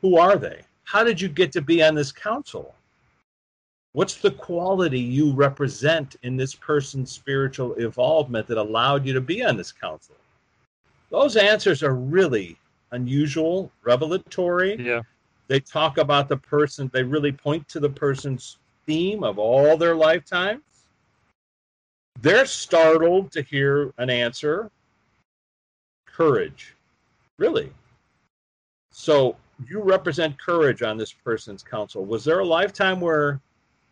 [0.00, 0.62] Who are they?
[0.84, 2.74] How did you get to be on this council?
[3.92, 9.44] What's the quality you represent in this person's spiritual involvement that allowed you to be
[9.44, 10.14] on this council?
[11.10, 12.56] Those answers are really
[12.92, 14.76] unusual, revelatory.
[14.80, 15.02] Yeah.
[15.48, 18.56] They talk about the person, they really point to the person's
[18.88, 20.62] theme of all their lifetimes.
[22.22, 24.70] They're startled to hear an answer.
[26.06, 26.74] Courage.
[27.38, 27.70] Really?
[28.90, 29.36] So
[29.68, 32.04] you represent courage on this person's council.
[32.04, 33.40] Was there a lifetime where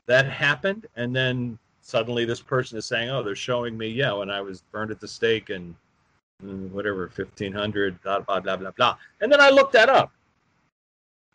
[0.07, 4.31] that happened and then suddenly this person is saying, "Oh, they're showing me, yeah, when
[4.31, 5.75] I was burned at the stake and
[6.43, 10.11] mm, whatever, fifteen hundred, blah blah blah blah blah." And then I looked that up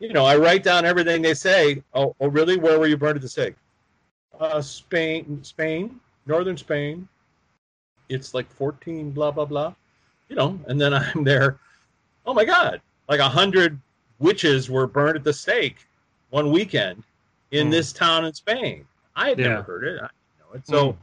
[0.02, 1.80] you know, I write down everything they say.
[1.94, 2.56] Oh, oh really?
[2.56, 3.54] Where were you burned at the stake?
[4.38, 7.06] Uh, Spain, Spain, northern Spain.
[8.08, 9.74] It's like 14, blah, blah, blah.
[10.28, 11.60] You know, and then I'm there.
[12.26, 12.80] Oh my God.
[13.08, 13.78] Like a hundred
[14.18, 15.86] witches were burned at the stake
[16.30, 17.04] one weekend
[17.52, 17.70] in mm.
[17.70, 18.84] this town in Spain.
[19.14, 19.48] I had yeah.
[19.48, 20.02] never heard it.
[20.02, 20.08] I
[20.40, 20.66] know it.
[20.66, 20.96] So mm.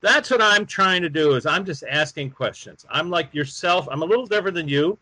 [0.00, 2.86] that's what I'm trying to do is I'm just asking questions.
[2.88, 3.88] I'm like yourself.
[3.90, 4.96] I'm a little different than you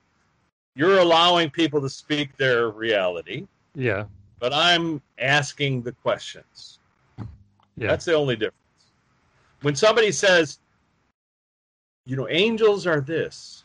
[0.80, 3.46] you're allowing people to speak their reality.
[3.74, 4.06] Yeah.
[4.38, 6.78] But I'm asking the questions.
[7.76, 7.88] Yeah.
[7.88, 8.54] That's the only difference.
[9.60, 10.58] When somebody says,
[12.06, 13.64] you know, angels are this,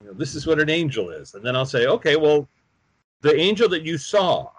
[0.00, 1.34] you know, this is what an angel is.
[1.34, 2.48] And then I'll say, okay, well,
[3.20, 4.50] the angel that you saw,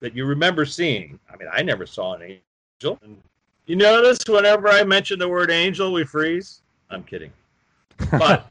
[0.00, 2.98] that you remember seeing, I mean, I never saw an angel.
[3.02, 3.20] And
[3.66, 6.62] you notice whenever I mention the word angel, we freeze?
[6.88, 7.32] I'm kidding.
[8.10, 8.50] But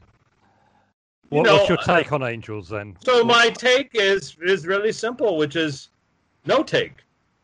[1.34, 2.96] what, know, what's your take on angels then?
[3.00, 5.88] So my take is is really simple, which is
[6.46, 6.94] no take.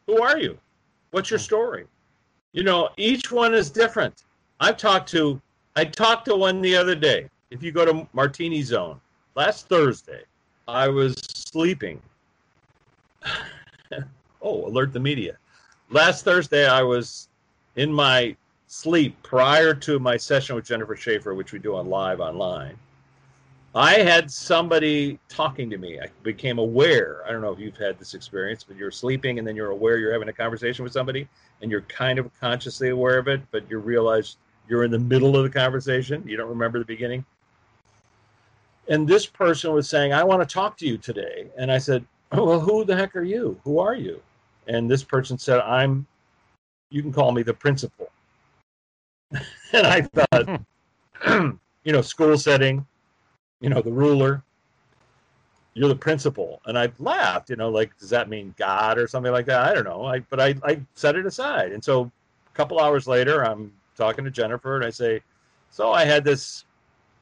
[0.07, 0.59] Who are you?
[1.11, 1.45] What's your hmm.
[1.45, 1.87] story?
[2.53, 4.25] You know, each one is different.
[4.61, 5.41] I've talked to
[5.77, 7.29] I talked to one the other day.
[7.51, 9.01] If you go to Martini Zone,
[9.35, 10.23] last Thursday,
[10.69, 12.01] I was sleeping.
[14.43, 15.37] oh, alert the media.
[15.91, 17.29] Last Thursday I was
[17.77, 18.37] in my
[18.67, 22.77] sleep prior to my session with Jennifer Shaffer, which we do on live online.
[23.75, 26.01] I had somebody talking to me.
[26.01, 27.23] I became aware.
[27.27, 29.99] I don't know if you've had this experience, but you're sleeping and then you're aware
[29.99, 31.29] you're having a conversation with somebody
[31.63, 35.37] and you're kind of consciously aware of it, but you realize you're in the middle
[35.37, 36.27] of the conversation.
[36.27, 37.25] You don't remember the beginning.
[38.89, 41.47] And this person was saying, I want to talk to you today.
[41.57, 43.61] And I said, oh, Well, who the heck are you?
[43.63, 44.21] Who are you?
[44.67, 46.07] And this person said, I'm
[46.91, 48.11] you can call me the principal.
[49.73, 50.61] and I thought,
[51.85, 52.85] you know, school setting,
[53.61, 54.43] you know, the ruler,
[55.75, 56.61] you're the principal.
[56.67, 59.69] And I laughed, you know, like, does that mean God or something like that?
[59.69, 60.05] I don't know.
[60.05, 61.73] I, but I, I set it aside.
[61.73, 62.11] And so
[62.53, 65.21] a couple hours later, I'm talking to Jennifer and I say,
[65.71, 66.65] so I had this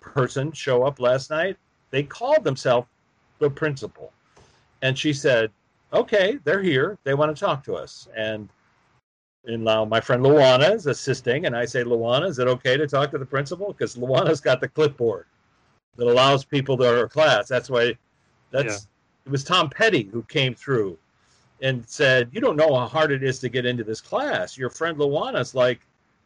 [0.01, 1.57] person show up last night.
[1.91, 2.87] They called themselves
[3.39, 4.13] the principal.
[4.83, 5.51] And she said,
[5.93, 6.99] okay, they're here.
[7.05, 8.09] They want to talk to us.
[8.17, 8.49] And
[9.45, 12.87] and now my friend Luana is assisting, and I say, Luana, is it okay to
[12.87, 13.69] talk to the principal?
[13.69, 15.25] Because Luana's got the clipboard
[15.99, 17.49] that allows people to our class.
[17.49, 17.99] That's why
[18.51, 19.27] that's yeah.
[19.27, 20.97] it was Tom Petty who came through
[21.61, 24.57] and said, You don't know how hard it is to get into this class.
[24.57, 25.81] Your friend Luana's like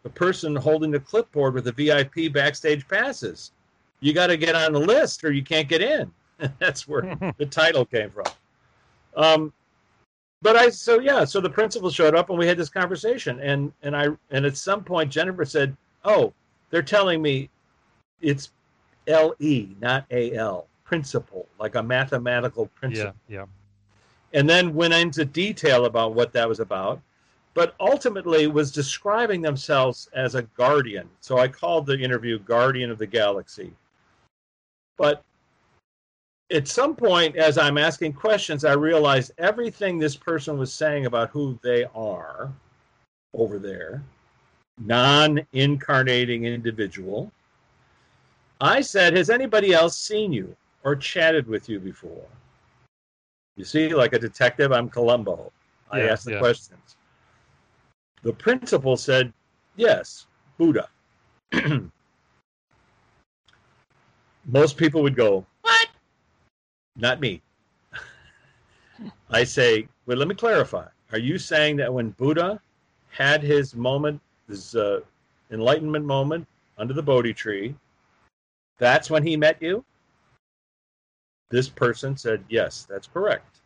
[0.04, 3.52] the person holding the clipboard with the VIP backstage passes.
[4.00, 6.12] You got to get on the list or you can't get in.
[6.58, 8.26] that's where the title came from.
[9.16, 9.52] Um,
[10.42, 13.72] but I so yeah, so the principal showed up and we had this conversation and
[13.82, 16.32] and I and at some point Jennifer said, "Oh,
[16.70, 17.48] they're telling me
[18.20, 18.50] it's
[19.06, 23.46] L E, not A L, principle, like a mathematical principle." Yeah, yeah.
[24.32, 27.00] And then went into detail about what that was about,
[27.54, 31.08] but ultimately was describing themselves as a guardian.
[31.20, 33.72] So I called the interview "Guardian of the Galaxy."
[34.96, 35.22] But
[36.50, 41.30] at some point, as I'm asking questions, I realized everything this person was saying about
[41.30, 42.52] who they are
[43.34, 44.02] over there,
[44.78, 47.32] non incarnating individual.
[48.62, 52.24] I said, Has anybody else seen you or chatted with you before?
[53.56, 55.50] You see, like a detective, I'm Columbo.
[55.90, 56.38] I yeah, ask the yeah.
[56.38, 56.96] questions.
[58.22, 59.32] The principal said,
[59.74, 60.26] Yes,
[60.58, 60.88] Buddha.
[64.46, 65.88] Most people would go, What?
[66.96, 67.42] not me.
[69.30, 70.86] I say, well, let me clarify.
[71.10, 72.60] Are you saying that when Buddha
[73.10, 75.00] had his moment, his uh,
[75.50, 76.46] enlightenment moment
[76.78, 77.74] under the Bodhi tree,
[78.82, 79.84] that's when he met you?
[81.50, 83.60] This person said, yes, that's correct.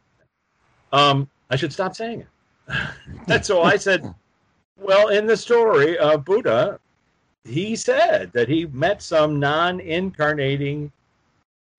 [0.93, 2.89] Um, I should stop saying it.
[3.29, 4.13] and so I said,
[4.79, 6.79] well, in the story of Buddha,
[7.45, 10.93] he said that he met some non incarnating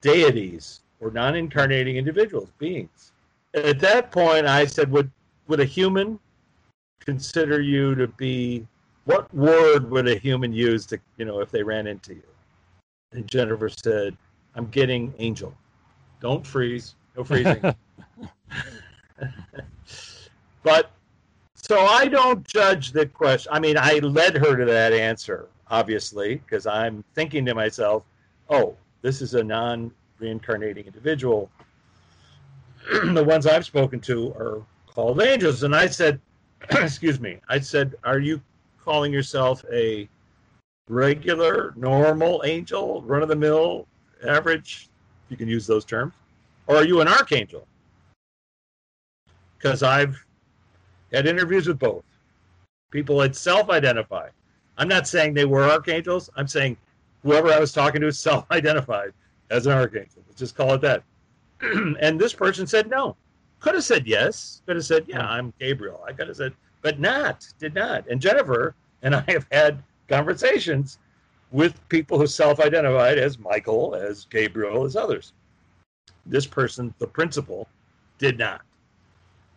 [0.01, 3.11] deities or non-incarnating individuals, beings.
[3.53, 5.11] At that point, I said, "Would
[5.47, 6.19] would a human
[6.99, 8.67] consider you to be?
[9.05, 12.23] What word would a human use to, you know, if they ran into you?"
[13.11, 14.17] And Jennifer said,
[14.55, 15.53] "I'm getting angel.
[16.19, 16.95] Don't freeze.
[17.15, 17.61] No freezing."
[20.63, 20.91] but
[21.55, 23.51] so I don't judge the question.
[23.53, 28.03] I mean, I led her to that answer, obviously, because I'm thinking to myself,
[28.49, 31.49] "Oh, this is a non reincarnating individual.
[33.13, 35.63] the ones I've spoken to are called angels.
[35.63, 36.19] And I said,
[36.71, 38.41] excuse me, I said, are you
[38.83, 40.09] calling yourself a
[40.87, 43.87] regular, normal angel, run of the mill,
[44.25, 44.89] average?
[45.29, 46.13] You can use those terms.
[46.67, 47.67] Or are you an archangel?
[49.57, 50.23] Because I've
[51.11, 52.03] had interviews with both.
[52.91, 54.31] People had self identified.
[54.77, 56.29] I'm not saying they were archangels.
[56.35, 56.77] I'm saying
[57.23, 59.13] whoever I was talking to self identified
[59.49, 60.23] as an archangel.
[60.27, 61.03] Let's just call it that.
[61.61, 63.15] and this person said no.
[63.59, 64.61] Could have said yes.
[64.65, 65.33] Could have said, yeah, hmm.
[65.33, 66.03] I'm Gabriel.
[66.07, 68.07] I could have said, but not, did not.
[68.07, 70.99] And Jennifer and I have had conversations
[71.51, 75.33] with people who self identified as Michael, as Gabriel, as others.
[76.25, 77.67] This person, the principal,
[78.17, 78.61] did not.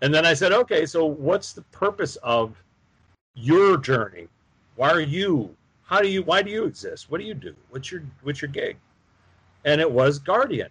[0.03, 2.63] And then I said, okay, so what's the purpose of
[3.35, 4.29] your journey?
[4.77, 5.55] Why are you?
[5.83, 6.23] How do you?
[6.23, 7.11] Why do you exist?
[7.11, 7.55] What do you do?
[7.71, 8.77] What's your What's your gig?
[9.65, 10.69] and it was guardian,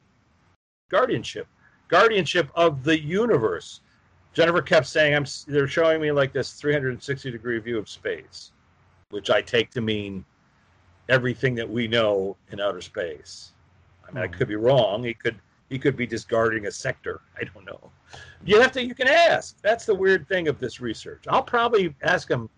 [0.90, 1.48] guardianship,
[1.88, 3.82] guardianship of the universe.
[4.34, 8.52] Jennifer kept saying, "I'm." They're showing me like this 360 degree view of space,
[9.10, 10.24] which I take to mean
[11.08, 13.52] everything that we know in outer space.
[14.08, 15.04] I mean, I could be wrong.
[15.04, 15.36] He could
[15.70, 17.22] he could be just guarding a sector.
[17.40, 17.92] I don't know.
[18.44, 18.84] You have to.
[18.84, 19.62] You can ask.
[19.62, 21.24] That's the weird thing of this research.
[21.28, 22.50] I'll probably ask him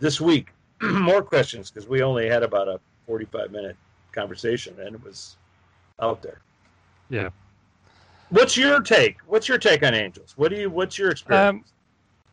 [0.00, 0.50] this week
[0.82, 3.76] more questions because we only had about a 45 minute
[4.12, 5.36] conversation, and it was
[6.00, 6.40] out there.
[7.08, 7.30] Yeah.
[8.30, 9.18] What's your take?
[9.26, 10.34] What's your take on angels?
[10.36, 10.70] What do you?
[10.70, 11.72] What's your experience?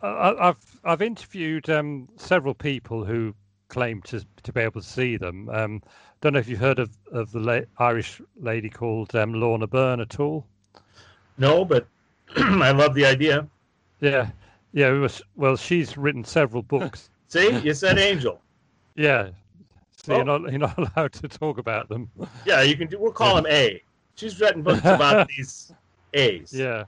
[0.02, 0.10] Um,
[0.42, 3.34] I, have I've interviewed um, several people who
[3.70, 5.50] claim to to be able to see them.
[5.50, 5.82] Um,
[6.22, 10.02] don't know if you've heard of of the la- Irish lady called um, Lorna Byrne
[10.02, 10.46] at all.
[11.38, 11.88] No, but
[12.36, 13.48] I love the idea.
[14.02, 14.30] Yeah,
[14.74, 14.90] yeah.
[14.92, 17.10] Was, well, she's written several books.
[17.30, 18.42] See, you said angel.
[18.96, 19.30] yeah,
[20.04, 22.10] so you're not you're not allowed to talk about them.
[22.46, 23.00] Yeah, you can do.
[23.00, 23.82] We'll call them A.
[24.16, 25.72] She's written books about these
[26.14, 26.52] A's.
[26.52, 26.86] Yeah,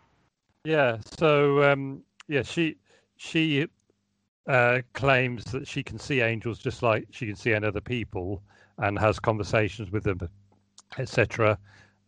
[0.63, 0.97] yeah.
[1.17, 2.75] So um, yeah, she
[3.17, 3.67] she
[4.47, 8.41] uh, claims that she can see angels just like she can see any other people
[8.77, 10.19] and has conversations with them,
[10.97, 11.57] etc.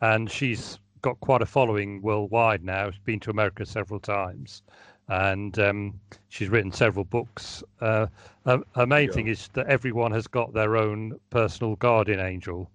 [0.01, 2.89] And she's got quite a following worldwide now.
[2.89, 4.63] She's been to America several times,
[5.07, 7.63] and um, she's written several books.
[7.79, 8.07] Uh,
[8.45, 9.13] her, her, main yeah.
[9.13, 12.69] thing is that everyone has got their own personal guardian angel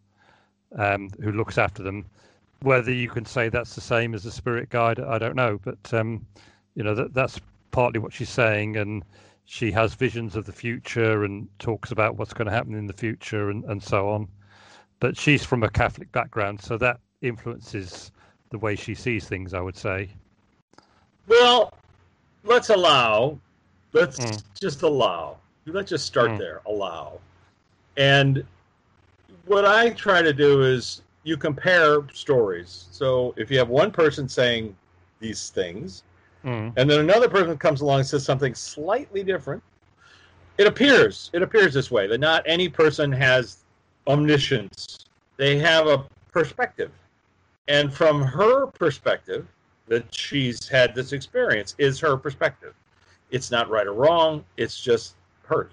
[0.76, 2.04] um, who looks after them.
[2.62, 5.92] Whether you can say that's the same as a spirit guide, I don't know, but
[5.92, 6.26] um,
[6.74, 7.40] you know that that's
[7.70, 9.04] partly what she's saying, and
[9.51, 12.92] she has visions of the future and talks about what's going to happen in the
[12.92, 14.28] future and, and so on.
[15.01, 18.12] But she's from a Catholic background, so that influences
[18.51, 20.11] the way she sees things, I would say.
[21.28, 21.72] Well,
[22.44, 23.38] let's allow,
[23.94, 24.42] let's mm.
[24.61, 25.38] just allow.
[25.64, 26.38] Let's just start mm.
[26.38, 27.18] there, allow.
[27.96, 28.44] And
[29.46, 32.88] what I try to do is you compare stories.
[32.90, 34.76] So if you have one person saying
[35.20, 36.03] these things,
[36.45, 36.72] Mm.
[36.76, 39.62] And then another person comes along and says something slightly different.
[40.57, 43.59] It appears, it appears this way that not any person has
[44.07, 45.07] omniscience.
[45.36, 46.91] They have a perspective.
[47.68, 49.47] And from her perspective,
[49.86, 52.74] that she's had this experience is her perspective.
[53.30, 55.14] It's not right or wrong, it's just
[55.45, 55.72] hers.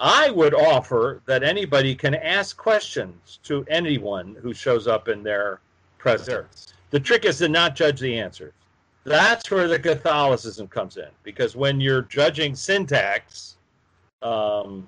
[0.00, 5.60] I would offer that anybody can ask questions to anyone who shows up in their
[5.98, 6.74] presence.
[6.90, 8.52] The trick is to not judge the answers
[9.06, 13.56] that's where the Catholicism comes in because when you're judging syntax,
[14.20, 14.86] um,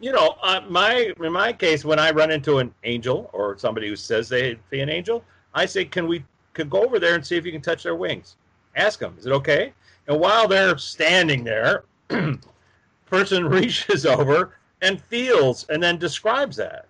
[0.00, 3.88] you know, uh, my in my case, when I run into an angel or somebody
[3.88, 7.26] who says they see an angel, I say, "Can we could go over there and
[7.26, 8.36] see if you can touch their wings?"
[8.76, 9.72] Ask them, "Is it okay?"
[10.08, 11.84] And while they're standing there,
[13.06, 16.86] person reaches over and feels, and then describes that.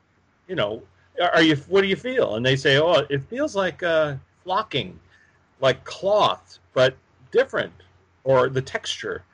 [0.49, 0.83] You know,
[1.20, 1.55] are you?
[1.68, 2.35] What do you feel?
[2.35, 4.99] And they say, "Oh, it feels like uh, flocking."
[5.61, 6.97] like cloth, but
[7.31, 7.72] different,
[8.25, 9.25] or the texture.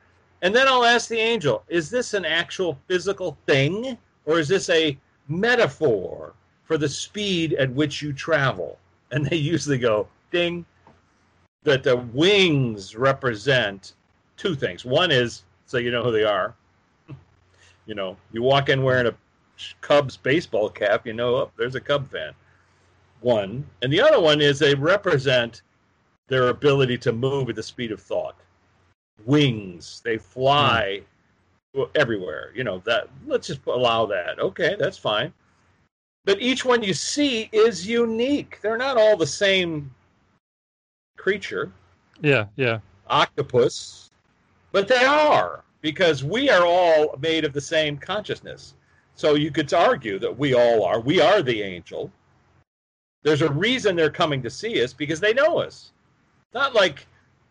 [0.43, 4.70] And then I'll ask the angel, is this an actual physical thing, or is this
[4.70, 4.97] a
[5.28, 6.34] metaphor
[6.64, 8.78] for the speed at which you travel?
[9.11, 10.64] And they usually go, ding,
[11.64, 13.95] that the wings represent
[14.36, 14.84] two things.
[14.84, 16.55] One is so you know who they are.
[17.86, 19.14] you know, you walk in wearing a
[19.82, 22.32] Cubs baseball cap, you know, oh, there's a Cub fan.
[23.20, 23.66] One.
[23.82, 25.62] And the other one is they represent
[26.31, 28.37] their ability to move at the speed of thought.
[29.26, 31.03] Wings, they fly
[31.76, 31.91] mm.
[31.97, 32.53] everywhere.
[32.55, 33.09] You know that.
[33.26, 34.39] Let's just allow that.
[34.39, 35.35] Okay, that's fine.
[36.24, 38.61] But each one you see is unique.
[38.62, 39.93] They're not all the same
[41.18, 41.72] creature.
[42.22, 42.78] Yeah, yeah.
[43.09, 44.11] Octopus,
[44.70, 48.74] but they are because we are all made of the same consciousness.
[49.16, 51.01] So you could argue that we all are.
[51.01, 52.12] We are the angel.
[53.22, 55.91] There's a reason they're coming to see us because they know us.
[56.53, 57.07] Not like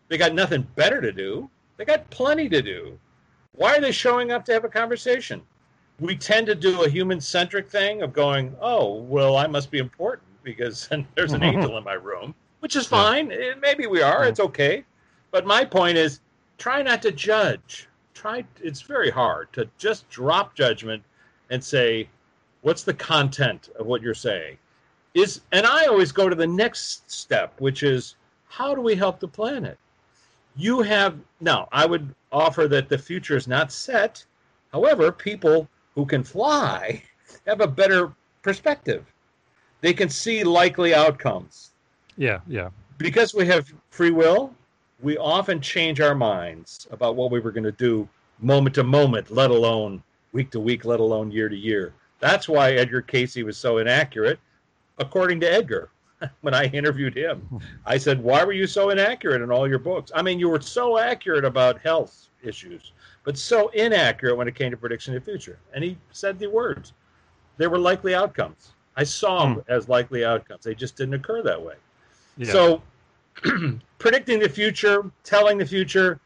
[0.08, 1.48] they got nothing better to do.
[1.76, 2.98] They got plenty to do.
[3.52, 5.42] Why are they showing up to have a conversation?
[5.98, 9.78] We tend to do a human centric thing of going, oh, well, I must be
[9.78, 13.30] important because there's an angel in my room, which is fine.
[13.30, 13.54] Yeah.
[13.60, 14.24] Maybe we are.
[14.24, 14.84] It's okay.
[15.30, 16.20] But my point is
[16.58, 17.88] try not to judge.
[18.14, 21.02] Try, it's very hard to just drop judgment
[21.48, 22.08] and say,
[22.62, 24.58] what's the content of what you're saying?
[25.14, 28.16] Is and I always go to the next step, which is
[28.50, 29.78] how do we help the planet?
[30.56, 34.24] You have now, I would offer that the future is not set.
[34.72, 37.02] However, people who can fly
[37.46, 39.06] have a better perspective.
[39.80, 41.70] They can see likely outcomes.
[42.16, 42.70] Yeah, yeah.
[42.98, 44.52] Because we have free will,
[45.00, 48.08] we often change our minds about what we were going to do
[48.40, 51.94] moment to moment, let alone week to week, let alone year to year.
[52.18, 54.40] That's why Edgar Cayce was so inaccurate,
[54.98, 55.88] according to Edgar.
[56.40, 57.60] when I interviewed him.
[57.86, 60.10] I said, Why were you so inaccurate in all your books?
[60.14, 62.92] I mean, you were so accurate about health issues,
[63.24, 65.58] but so inaccurate when it came to prediction of the future.
[65.74, 66.92] And he said the words.
[67.56, 68.72] They were likely outcomes.
[68.96, 69.72] I saw them hmm.
[69.72, 70.64] as likely outcomes.
[70.64, 71.74] They just didn't occur that way.
[72.36, 72.52] Yeah.
[72.52, 72.82] So,
[73.98, 76.20] predicting the future, telling the future,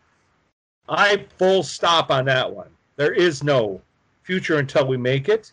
[0.89, 2.69] I full stop on that one.
[2.97, 3.81] There is no
[4.23, 5.53] future until we make it.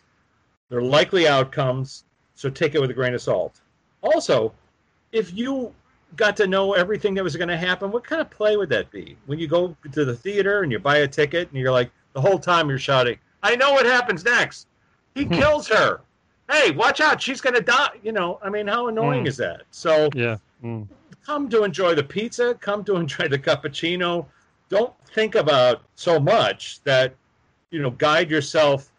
[0.68, 3.60] They're likely outcomes, so take it with a grain of salt.
[4.02, 4.52] Also,
[5.12, 5.72] if you
[6.16, 8.90] got to know everything that was going to happen, what kind of play would that
[8.90, 9.16] be?
[9.26, 12.20] When you go to the theater and you buy a ticket and you're like, the
[12.20, 14.66] whole time you're shouting, I know what happens next.
[15.14, 15.34] He hmm.
[15.34, 16.00] kills her.
[16.50, 17.22] Hey, watch out.
[17.22, 17.98] She's going to die.
[18.02, 19.28] You know, I mean, how annoying mm.
[19.28, 19.62] is that?
[19.70, 20.36] So, yeah.
[20.62, 20.86] Mm.
[21.24, 22.54] Come to enjoy the pizza.
[22.54, 24.26] Come to enjoy the cappuccino.
[24.68, 27.14] Don't think about so much that,
[27.70, 28.90] you know, guide yourself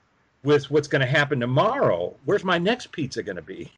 [0.43, 2.15] with what's going to happen tomorrow.
[2.25, 3.71] Where's my next pizza going to be?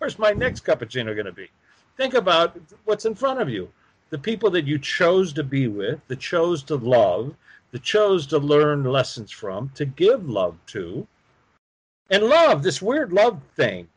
[0.00, 1.50] Where's my next cappuccino going to be?
[1.98, 3.68] Think about what's in front of you.
[4.08, 7.34] The people that you chose to be with, that chose to love,
[7.72, 11.06] that chose to learn lessons from, to give love to.
[12.08, 13.88] And love, this weird love thing,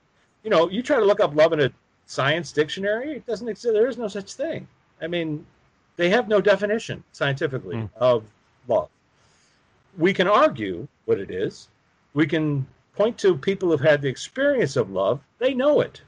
[0.44, 1.72] you know, you try to look up love in a
[2.06, 3.74] science dictionary, it doesn't exist.
[3.74, 4.68] There is no such thing.
[5.02, 5.46] I mean,
[5.96, 7.90] they have no definition scientifically mm.
[7.96, 8.26] of
[8.68, 8.90] love.
[9.98, 11.70] We can argue what it is.
[12.14, 15.22] We can point to people who've had the experience of love.
[15.40, 16.02] They know it.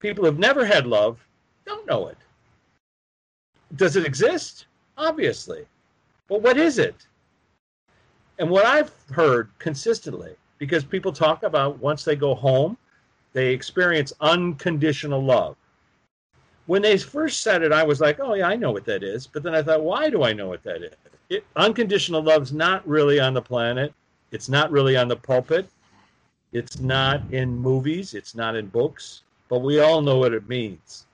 [0.00, 1.26] People who've never had love
[1.64, 2.18] don't know it.
[3.76, 4.66] Does it exist?
[4.96, 5.64] Obviously.
[6.28, 7.06] But what is it?
[8.38, 12.76] And what I've heard consistently, because people talk about once they go home,
[13.32, 15.56] they experience unconditional love.
[16.66, 19.26] When they first said it, I was like, oh, yeah, I know what that is.
[19.26, 20.94] But then I thought, why do I know what that is?
[21.28, 23.92] It, unconditional love's not really on the planet.
[24.30, 25.68] It's not really on the pulpit.
[26.54, 28.14] It's not in movies.
[28.14, 29.22] It's not in books.
[29.48, 31.04] But we all know what it means.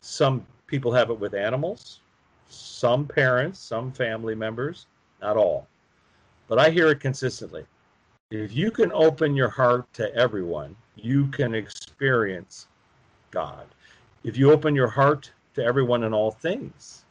[0.00, 2.00] Some people have it with animals,
[2.48, 4.86] some parents, some family members,
[5.20, 5.68] not all.
[6.48, 7.66] But I hear it consistently.
[8.30, 12.66] If you can open your heart to everyone, you can experience
[13.30, 13.66] God.
[14.24, 17.04] If you open your heart to everyone and all things,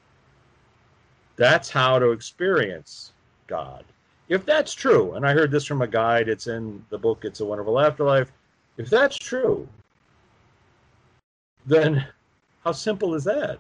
[1.36, 3.14] that's how to experience
[3.46, 3.86] God.
[4.32, 7.42] If that's true, and I heard this from a guide, it's in the book It's
[7.42, 8.32] a Wonderful Afterlife.
[8.78, 9.68] If that's true,
[11.66, 12.08] then
[12.64, 13.60] how simple is that?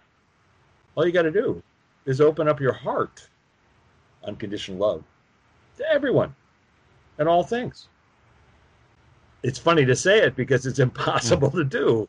[0.95, 1.61] All you got to do
[2.05, 3.27] is open up your heart,
[4.23, 5.03] unconditional love,
[5.75, 6.33] to everyone
[7.17, 7.89] and all things.
[9.43, 12.07] It's funny to say it because it's impossible to do.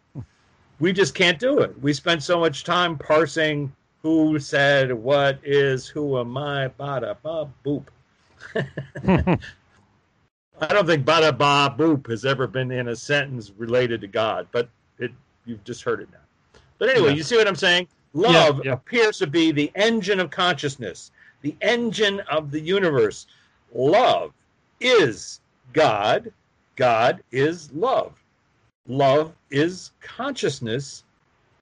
[0.79, 1.83] We just can't do it.
[1.83, 7.49] We spend so much time parsing who said what is, who am I, bada ba
[7.67, 7.89] boop.
[10.61, 14.47] I don't think bada ba boop has ever been in a sentence related to God,
[14.53, 14.69] but
[14.99, 15.13] it
[15.45, 16.61] you've just heard it now.
[16.79, 17.15] But anyway, yeah.
[17.17, 17.89] you see what I'm saying?
[18.13, 18.73] Love yeah, yeah.
[18.75, 23.27] appears to be the engine of consciousness, the engine of the universe.
[23.75, 24.33] Love
[24.81, 25.41] is
[25.73, 26.33] God.
[26.77, 28.23] God is love.
[28.87, 31.05] Love is consciousness.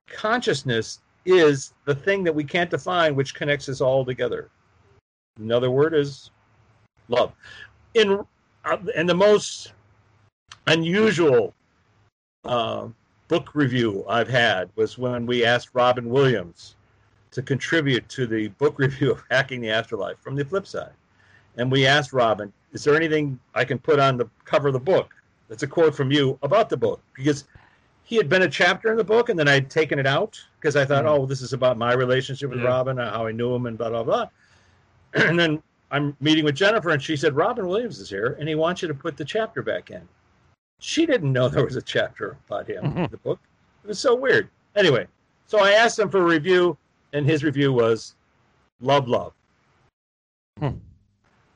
[0.09, 4.51] Consciousness is the thing that we can't define, which connects us all together.
[5.39, 6.31] Another word is
[7.11, 7.33] love.
[7.95, 8.25] In
[8.65, 9.73] uh, and the most
[10.67, 11.55] unusual
[12.45, 12.89] uh,
[13.29, 16.77] book review I've had was when we asked Robin Williams
[17.33, 20.93] to contribute to the book review of Hacking the Afterlife from the flip side.
[21.57, 24.81] And we asked Robin, is there anything I can put on the cover of the
[24.81, 25.15] book
[25.49, 27.03] that's a quote from you about the book?
[27.15, 27.45] Because
[28.05, 30.77] he had been a chapter in the book and then I'd taken it out because
[30.77, 31.23] I thought, mm-hmm.
[31.23, 32.67] oh, this is about my relationship with yeah.
[32.67, 34.27] Robin, how I knew him, and blah, blah, blah.
[35.15, 38.55] and then I'm meeting with Jennifer and she said, Robin Williams is here and he
[38.55, 40.07] wants you to put the chapter back in.
[40.79, 43.39] She didn't know there was a chapter about him in the book.
[43.85, 44.49] It was so weird.
[44.77, 45.07] Anyway,
[45.47, 46.77] so I asked him for a review,
[47.13, 48.15] and his review was
[48.81, 49.33] love, love.
[50.59, 50.79] Hmm.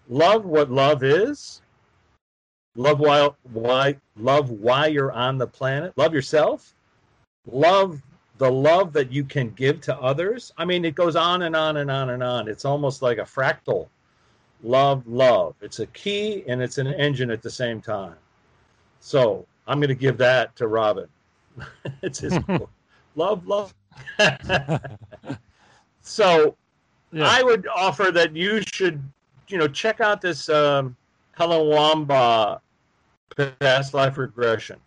[0.09, 1.63] Love what love is.
[2.77, 5.93] Love why, why love why you're on the planet.
[5.97, 6.75] Love yourself.
[7.47, 8.03] Love
[8.39, 10.53] the love that you can give to others.
[10.59, 12.49] I mean, it goes on and on and on and on.
[12.49, 13.89] It's almost like a fractal.
[14.65, 15.55] Love, love.
[15.61, 18.17] It's a key and it's an engine at the same time.
[18.99, 21.07] So I'm going to give that to Robin.
[22.03, 22.71] it's his book.
[23.15, 23.75] Love, love.
[26.01, 26.57] so
[27.13, 27.29] yeah.
[27.29, 29.03] I would offer that you should,
[29.49, 30.97] you know, check out this um,
[31.33, 32.61] Helen Wambach
[33.61, 34.79] past life regression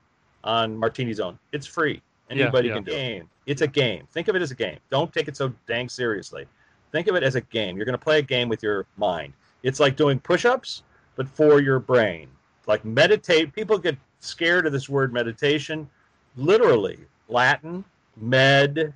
[0.43, 1.37] on Martini Zone.
[1.51, 2.01] It's free.
[2.31, 2.77] Anybody yeah, yeah.
[2.77, 3.23] can do it.
[3.45, 4.07] It's a game.
[4.11, 4.79] Think of it as a game.
[4.89, 6.47] Don't take it so dang seriously.
[6.91, 7.77] Think of it as a game.
[7.77, 9.33] You're going to play a game with your mind.
[9.67, 10.83] It's like doing push ups,
[11.17, 12.29] but for your brain.
[12.67, 13.51] Like meditate.
[13.51, 15.89] People get scared of this word meditation.
[16.37, 17.83] Literally, Latin,
[18.15, 18.93] med,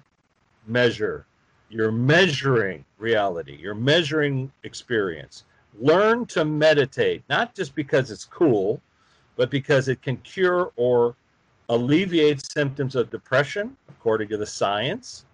[0.66, 1.26] measure.
[1.70, 5.44] You're measuring reality, you're measuring experience.
[5.78, 8.80] Learn to meditate, not just because it's cool,
[9.36, 11.18] but because it can cure or
[11.68, 15.26] alleviate symptoms of depression, according to the science.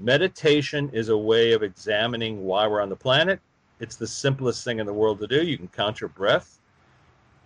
[0.00, 3.38] Meditation is a way of examining why we're on the planet.
[3.80, 5.42] It's the simplest thing in the world to do.
[5.44, 6.60] You can count your breath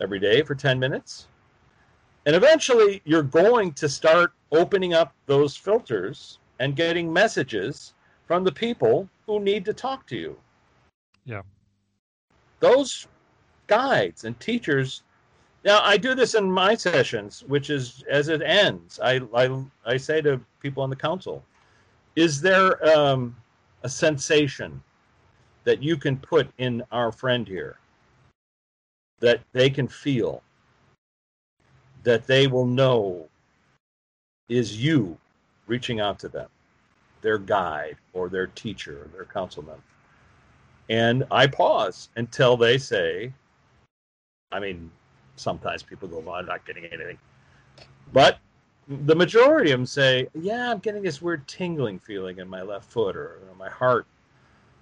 [0.01, 1.28] every day for 10 minutes.
[2.26, 7.95] And eventually, you're going to start opening up those filters and getting messages
[8.26, 10.37] from the people who need to talk to you.
[11.24, 11.43] Yeah.
[12.61, 13.07] Those
[13.66, 15.03] guides and teachers.
[15.64, 19.97] Now, I do this in my sessions, which is as it ends, I, I, I
[19.97, 21.45] say to people on the council,
[22.16, 23.37] is there um,
[23.82, 24.82] a sensation
[25.65, 27.77] that you can put in our friend here
[29.21, 30.43] that they can feel?
[32.05, 33.27] that they will know
[34.49, 35.17] is you
[35.67, 36.49] reaching out to them,
[37.23, 39.83] their guide or their teacher or their council member.
[40.91, 43.33] And I pause until they say,
[44.53, 44.91] I mean,
[45.37, 47.19] sometimes people go, well, I'm not getting anything.
[48.12, 48.39] But
[48.87, 52.93] the majority of them say, yeah, I'm getting this weird tingling feeling in my left
[52.93, 54.07] foot or you know, my heart.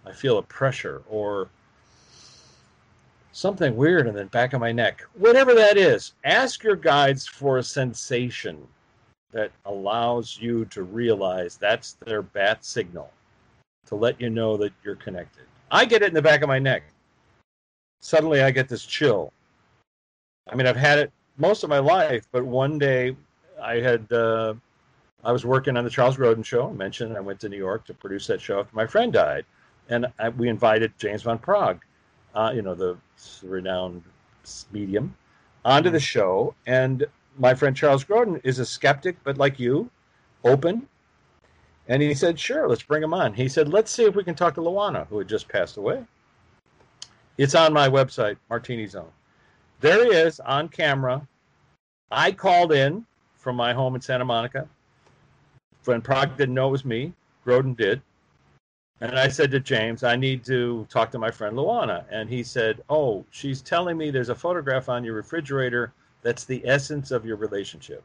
[0.06, 1.48] I feel a pressure or
[3.32, 5.02] something weird in the back of my neck.
[5.14, 8.66] Whatever that is, ask your guides for a sensation
[9.32, 13.10] that allows you to realize that's their bat signal
[13.86, 15.44] to let you know that you're connected.
[15.70, 16.82] I get it in the back of my neck.
[18.00, 19.32] Suddenly I get this chill.
[20.50, 23.16] I mean, I've had it most of my life, but one day
[23.60, 24.54] I had uh,
[25.24, 26.68] I was working on the Charles Grodin show.
[26.68, 29.46] I mentioned I went to New York to produce that show after my friend died,
[29.88, 31.80] and I, we invited James Van Praagh,
[32.34, 32.96] uh, you know, the
[33.42, 34.02] renowned
[34.72, 35.14] medium,
[35.64, 36.54] onto the show.
[36.66, 37.06] And
[37.38, 39.90] my friend Charles Grodin is a skeptic, but like you,
[40.44, 40.86] open.
[41.88, 43.34] And he said, sure, let's bring him on.
[43.34, 46.04] He said, let's see if we can talk to Luana, who had just passed away.
[47.38, 49.10] It's on my website, Martini Zone.
[49.80, 51.26] There he is on camera.
[52.10, 53.04] I called in
[53.36, 54.68] from my home in Santa Monica.
[55.82, 57.12] Van Praagh didn't know it was me.
[57.44, 58.00] Grodin did.
[59.02, 62.04] And I said to James, I need to talk to my friend Luana.
[62.12, 65.92] And he said, Oh, she's telling me there's a photograph on your refrigerator
[66.22, 68.04] that's the essence of your relationship.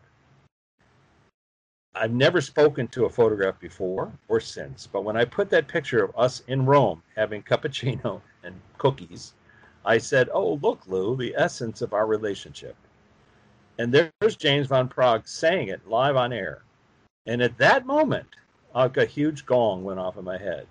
[1.93, 6.03] I've never spoken to a photograph before or since, but when I put that picture
[6.03, 9.35] of us in Rome having cappuccino and cookies,
[9.85, 12.75] I said, Oh, look, Lou, the essence of our relationship.
[13.77, 16.63] And there's James Van Praagh saying it live on air.
[17.27, 18.29] And at that moment,
[18.73, 20.65] like a huge gong went off in my head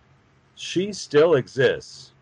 [0.57, 2.13] she still exists.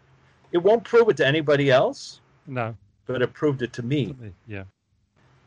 [0.52, 2.20] It won't prove it to anybody else.
[2.46, 2.76] No.
[3.06, 4.14] But it proved it to me.
[4.46, 4.64] Yeah.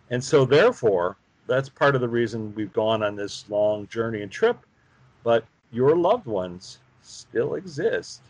[0.10, 1.18] And so, therefore,
[1.48, 4.58] that's part of the reason we've gone on this long journey and trip.
[5.24, 8.22] But your loved ones still exist.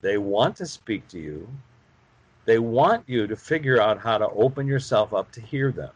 [0.00, 1.48] They want to speak to you.
[2.44, 5.90] They want you to figure out how to open yourself up to hear them.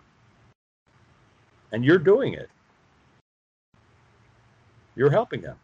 [1.72, 2.50] And you're doing it.
[4.94, 5.56] You're helping them.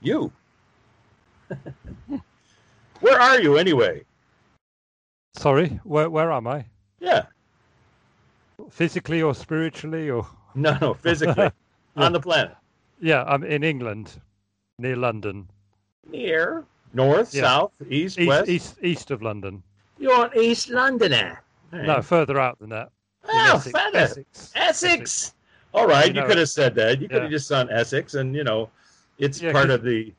[0.00, 0.30] You.
[3.00, 4.02] Where are you anyway?
[5.36, 6.64] Sorry, where where am I?
[7.00, 7.26] Yeah.
[8.70, 11.44] Physically or spiritually or No, no, physically.
[11.44, 11.50] yeah.
[12.04, 12.56] On the planet.
[13.00, 14.20] Yeah, I'm in England,
[14.78, 15.48] near London.
[16.10, 16.64] Near?
[16.92, 17.42] North, yeah.
[17.42, 18.48] south, east, east, west?
[18.48, 19.62] East east of London.
[19.98, 21.42] You're an East Londoner.
[21.72, 21.86] Right.
[21.86, 22.90] No, further out than that.
[23.28, 23.74] Oh, Essex.
[23.74, 23.94] Essex.
[23.94, 24.52] Essex.
[24.54, 25.34] Essex.
[25.72, 27.00] All right, you, you could have said that.
[27.00, 28.70] You could have just done Essex, and you know,
[29.18, 30.12] it's yeah, part of the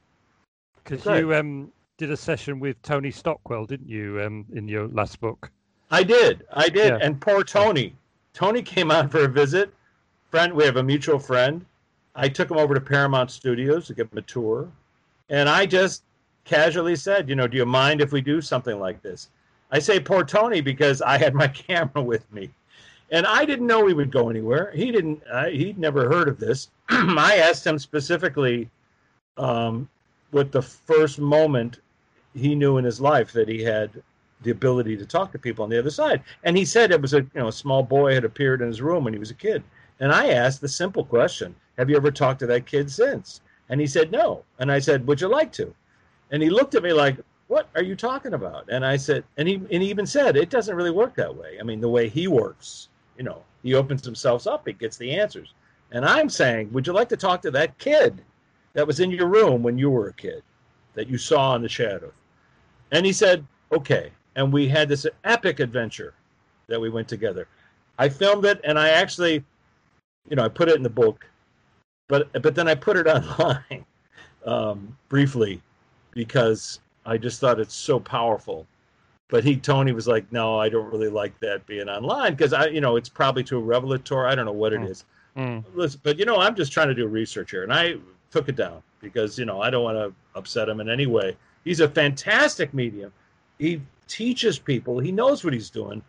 [0.86, 5.20] because you um, did a session with Tony Stockwell, didn't you, um, in your last
[5.20, 5.52] book?
[5.92, 6.46] I did.
[6.54, 6.90] I did.
[6.90, 7.00] Yeah.
[7.02, 7.96] And poor Tony.
[8.34, 9.74] Tony came on for a visit.
[10.30, 11.66] Friend, we have a mutual friend.
[12.16, 14.70] I took him over to Paramount Studios to give him a tour.
[15.30, 16.04] And I just
[16.44, 19.30] casually said, you know, do you mind if we do something like this?
[19.72, 22.50] I say poor Tony because I had my camera with me.
[23.12, 24.72] And I didn't know he would go anywhere.
[24.76, 25.22] He didn't,
[25.52, 26.70] he'd never heard of this.
[26.90, 28.70] I asked him specifically,
[29.38, 29.88] um,
[30.36, 31.80] with the first moment
[32.34, 34.04] he knew in his life that he had
[34.42, 36.22] the ability to talk to people on the other side.
[36.44, 38.82] And he said it was a you know a small boy had appeared in his
[38.82, 39.64] room when he was a kid.
[40.02, 43.80] And I asked the simple question, "Have you ever talked to that kid since?" And
[43.80, 44.44] he said no.
[44.60, 45.74] And I said, "Would you like to?"
[46.32, 47.18] And he looked at me like,
[47.48, 50.50] "What are you talking about?" And I said, and he and he even said, "It
[50.50, 51.58] doesn't really work that way.
[51.62, 55.12] I mean, the way he works, you know, he opens himself up, he gets the
[55.12, 55.54] answers."
[55.92, 58.22] And I'm saying, "Would you like to talk to that kid?"
[58.76, 60.44] That was in your room when you were a kid
[60.94, 62.12] that you saw in the shadow?
[62.92, 64.12] And he said, okay.
[64.36, 66.14] And we had this epic adventure
[66.68, 67.48] that we went together.
[67.98, 69.44] I filmed it and I actually,
[70.30, 71.26] you know, I put it in the book,
[72.08, 73.08] but but then I put it
[73.40, 73.86] online
[74.46, 75.62] um, briefly
[76.12, 78.68] because I just thought it's so powerful.
[79.28, 82.68] But he, Tony, was like, no, I don't really like that being online because I,
[82.68, 84.30] you know, it's probably too revelatory.
[84.30, 84.90] I don't know what it mm.
[84.90, 85.06] is.
[85.36, 85.64] Mm.
[85.74, 87.96] Listen, but you know, I'm just trying to do research here, and I
[88.36, 91.38] took it down because you know I don't want to upset him in any way.
[91.64, 93.14] He's a fantastic medium.
[93.60, 95.00] He teaches people.
[95.00, 96.04] He knows what he's doing.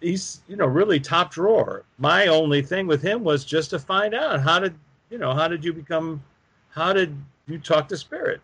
[0.00, 1.84] He's you know really top drawer.
[1.98, 4.74] My only thing with him was just to find out how did
[5.10, 6.22] you know how did you become
[6.70, 7.14] how did
[7.46, 8.40] you talk to spirit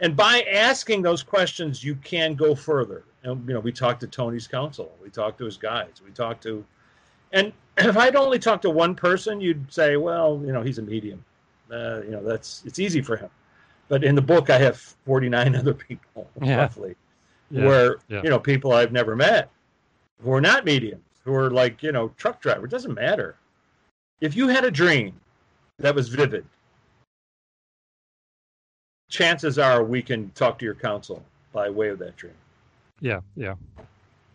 [0.00, 4.06] and by asking those questions you can go further and you know we talked to
[4.06, 6.62] tony's council we talked to his guides we talked to
[7.32, 10.82] and if i'd only talked to one person you'd say well you know he's a
[10.82, 11.24] medium
[11.70, 13.30] uh, you know, that's it's easy for him.
[13.88, 16.56] But in the book, I have 49 other people, yeah.
[16.56, 16.96] roughly,
[17.50, 17.66] yeah.
[17.66, 18.22] where yeah.
[18.22, 19.50] you know people I've never met
[20.22, 22.66] who are not mediums, who are like you know truck driver.
[22.66, 23.36] It doesn't matter.
[24.20, 25.14] If you had a dream
[25.78, 26.44] that was vivid,
[29.10, 32.34] chances are we can talk to your council by way of that dream.
[33.00, 33.54] Yeah, yeah.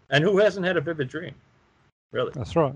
[0.10, 1.34] And who hasn't had a vivid dream?
[2.12, 2.32] Really?
[2.36, 2.76] That's right.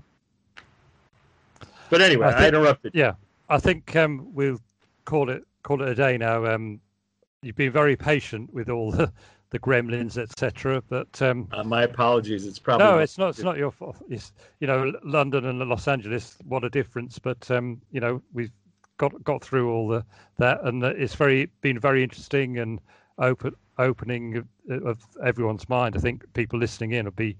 [1.90, 2.92] But anyway, I, think, I interrupted.
[2.94, 3.12] Yeah,
[3.48, 4.60] I think um, we'll
[5.04, 6.46] call it call it a day now.
[6.46, 6.80] Um,
[7.42, 9.12] you've been very patient with all the
[9.50, 10.82] the gremlins, etc.
[10.88, 12.46] But um, uh, my apologies.
[12.46, 13.30] It's probably no, it's not.
[13.30, 13.96] It's not your fault.
[14.08, 16.36] It's you know London and Los Angeles.
[16.46, 17.18] What a difference!
[17.18, 18.52] But um, you know we've
[18.98, 20.04] got got through all the
[20.38, 22.80] that, and it's very been very interesting and
[23.18, 25.96] open opening of, of everyone's mind.
[25.96, 27.36] I think people listening in will be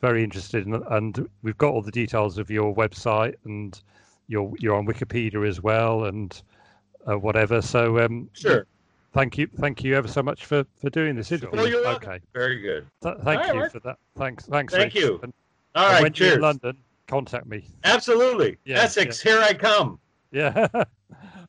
[0.00, 3.80] very interested, in, and we've got all the details of your website and
[4.28, 6.40] you're you're on Wikipedia as well, and
[7.08, 7.62] uh, whatever.
[7.62, 8.66] So um, sure.
[9.12, 11.66] Thank you, thank you ever so much for for doing this interview.
[11.66, 12.86] You're okay, very good.
[13.02, 13.72] Th- thank All you right.
[13.72, 13.96] for that.
[14.16, 14.74] Thanks, thanks.
[14.74, 15.02] Thank Rich.
[15.02, 15.20] you.
[15.22, 15.32] And,
[15.74, 16.28] All right, when cheers.
[16.28, 17.64] You're in London, contact me.
[17.84, 19.24] Absolutely, yeah, Essex.
[19.24, 19.32] Yeah.
[19.32, 19.98] Here I come.
[20.32, 20.66] Yeah.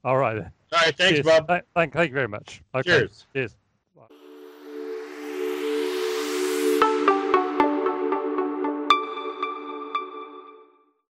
[0.06, 0.38] All right.
[0.38, 0.96] All right.
[0.96, 1.26] Thanks, cheers.
[1.26, 1.48] Bob.
[1.48, 2.62] Th- thank, thank you very much.
[2.74, 2.90] Okay.
[2.90, 3.26] Cheers.
[3.34, 3.56] Cheers.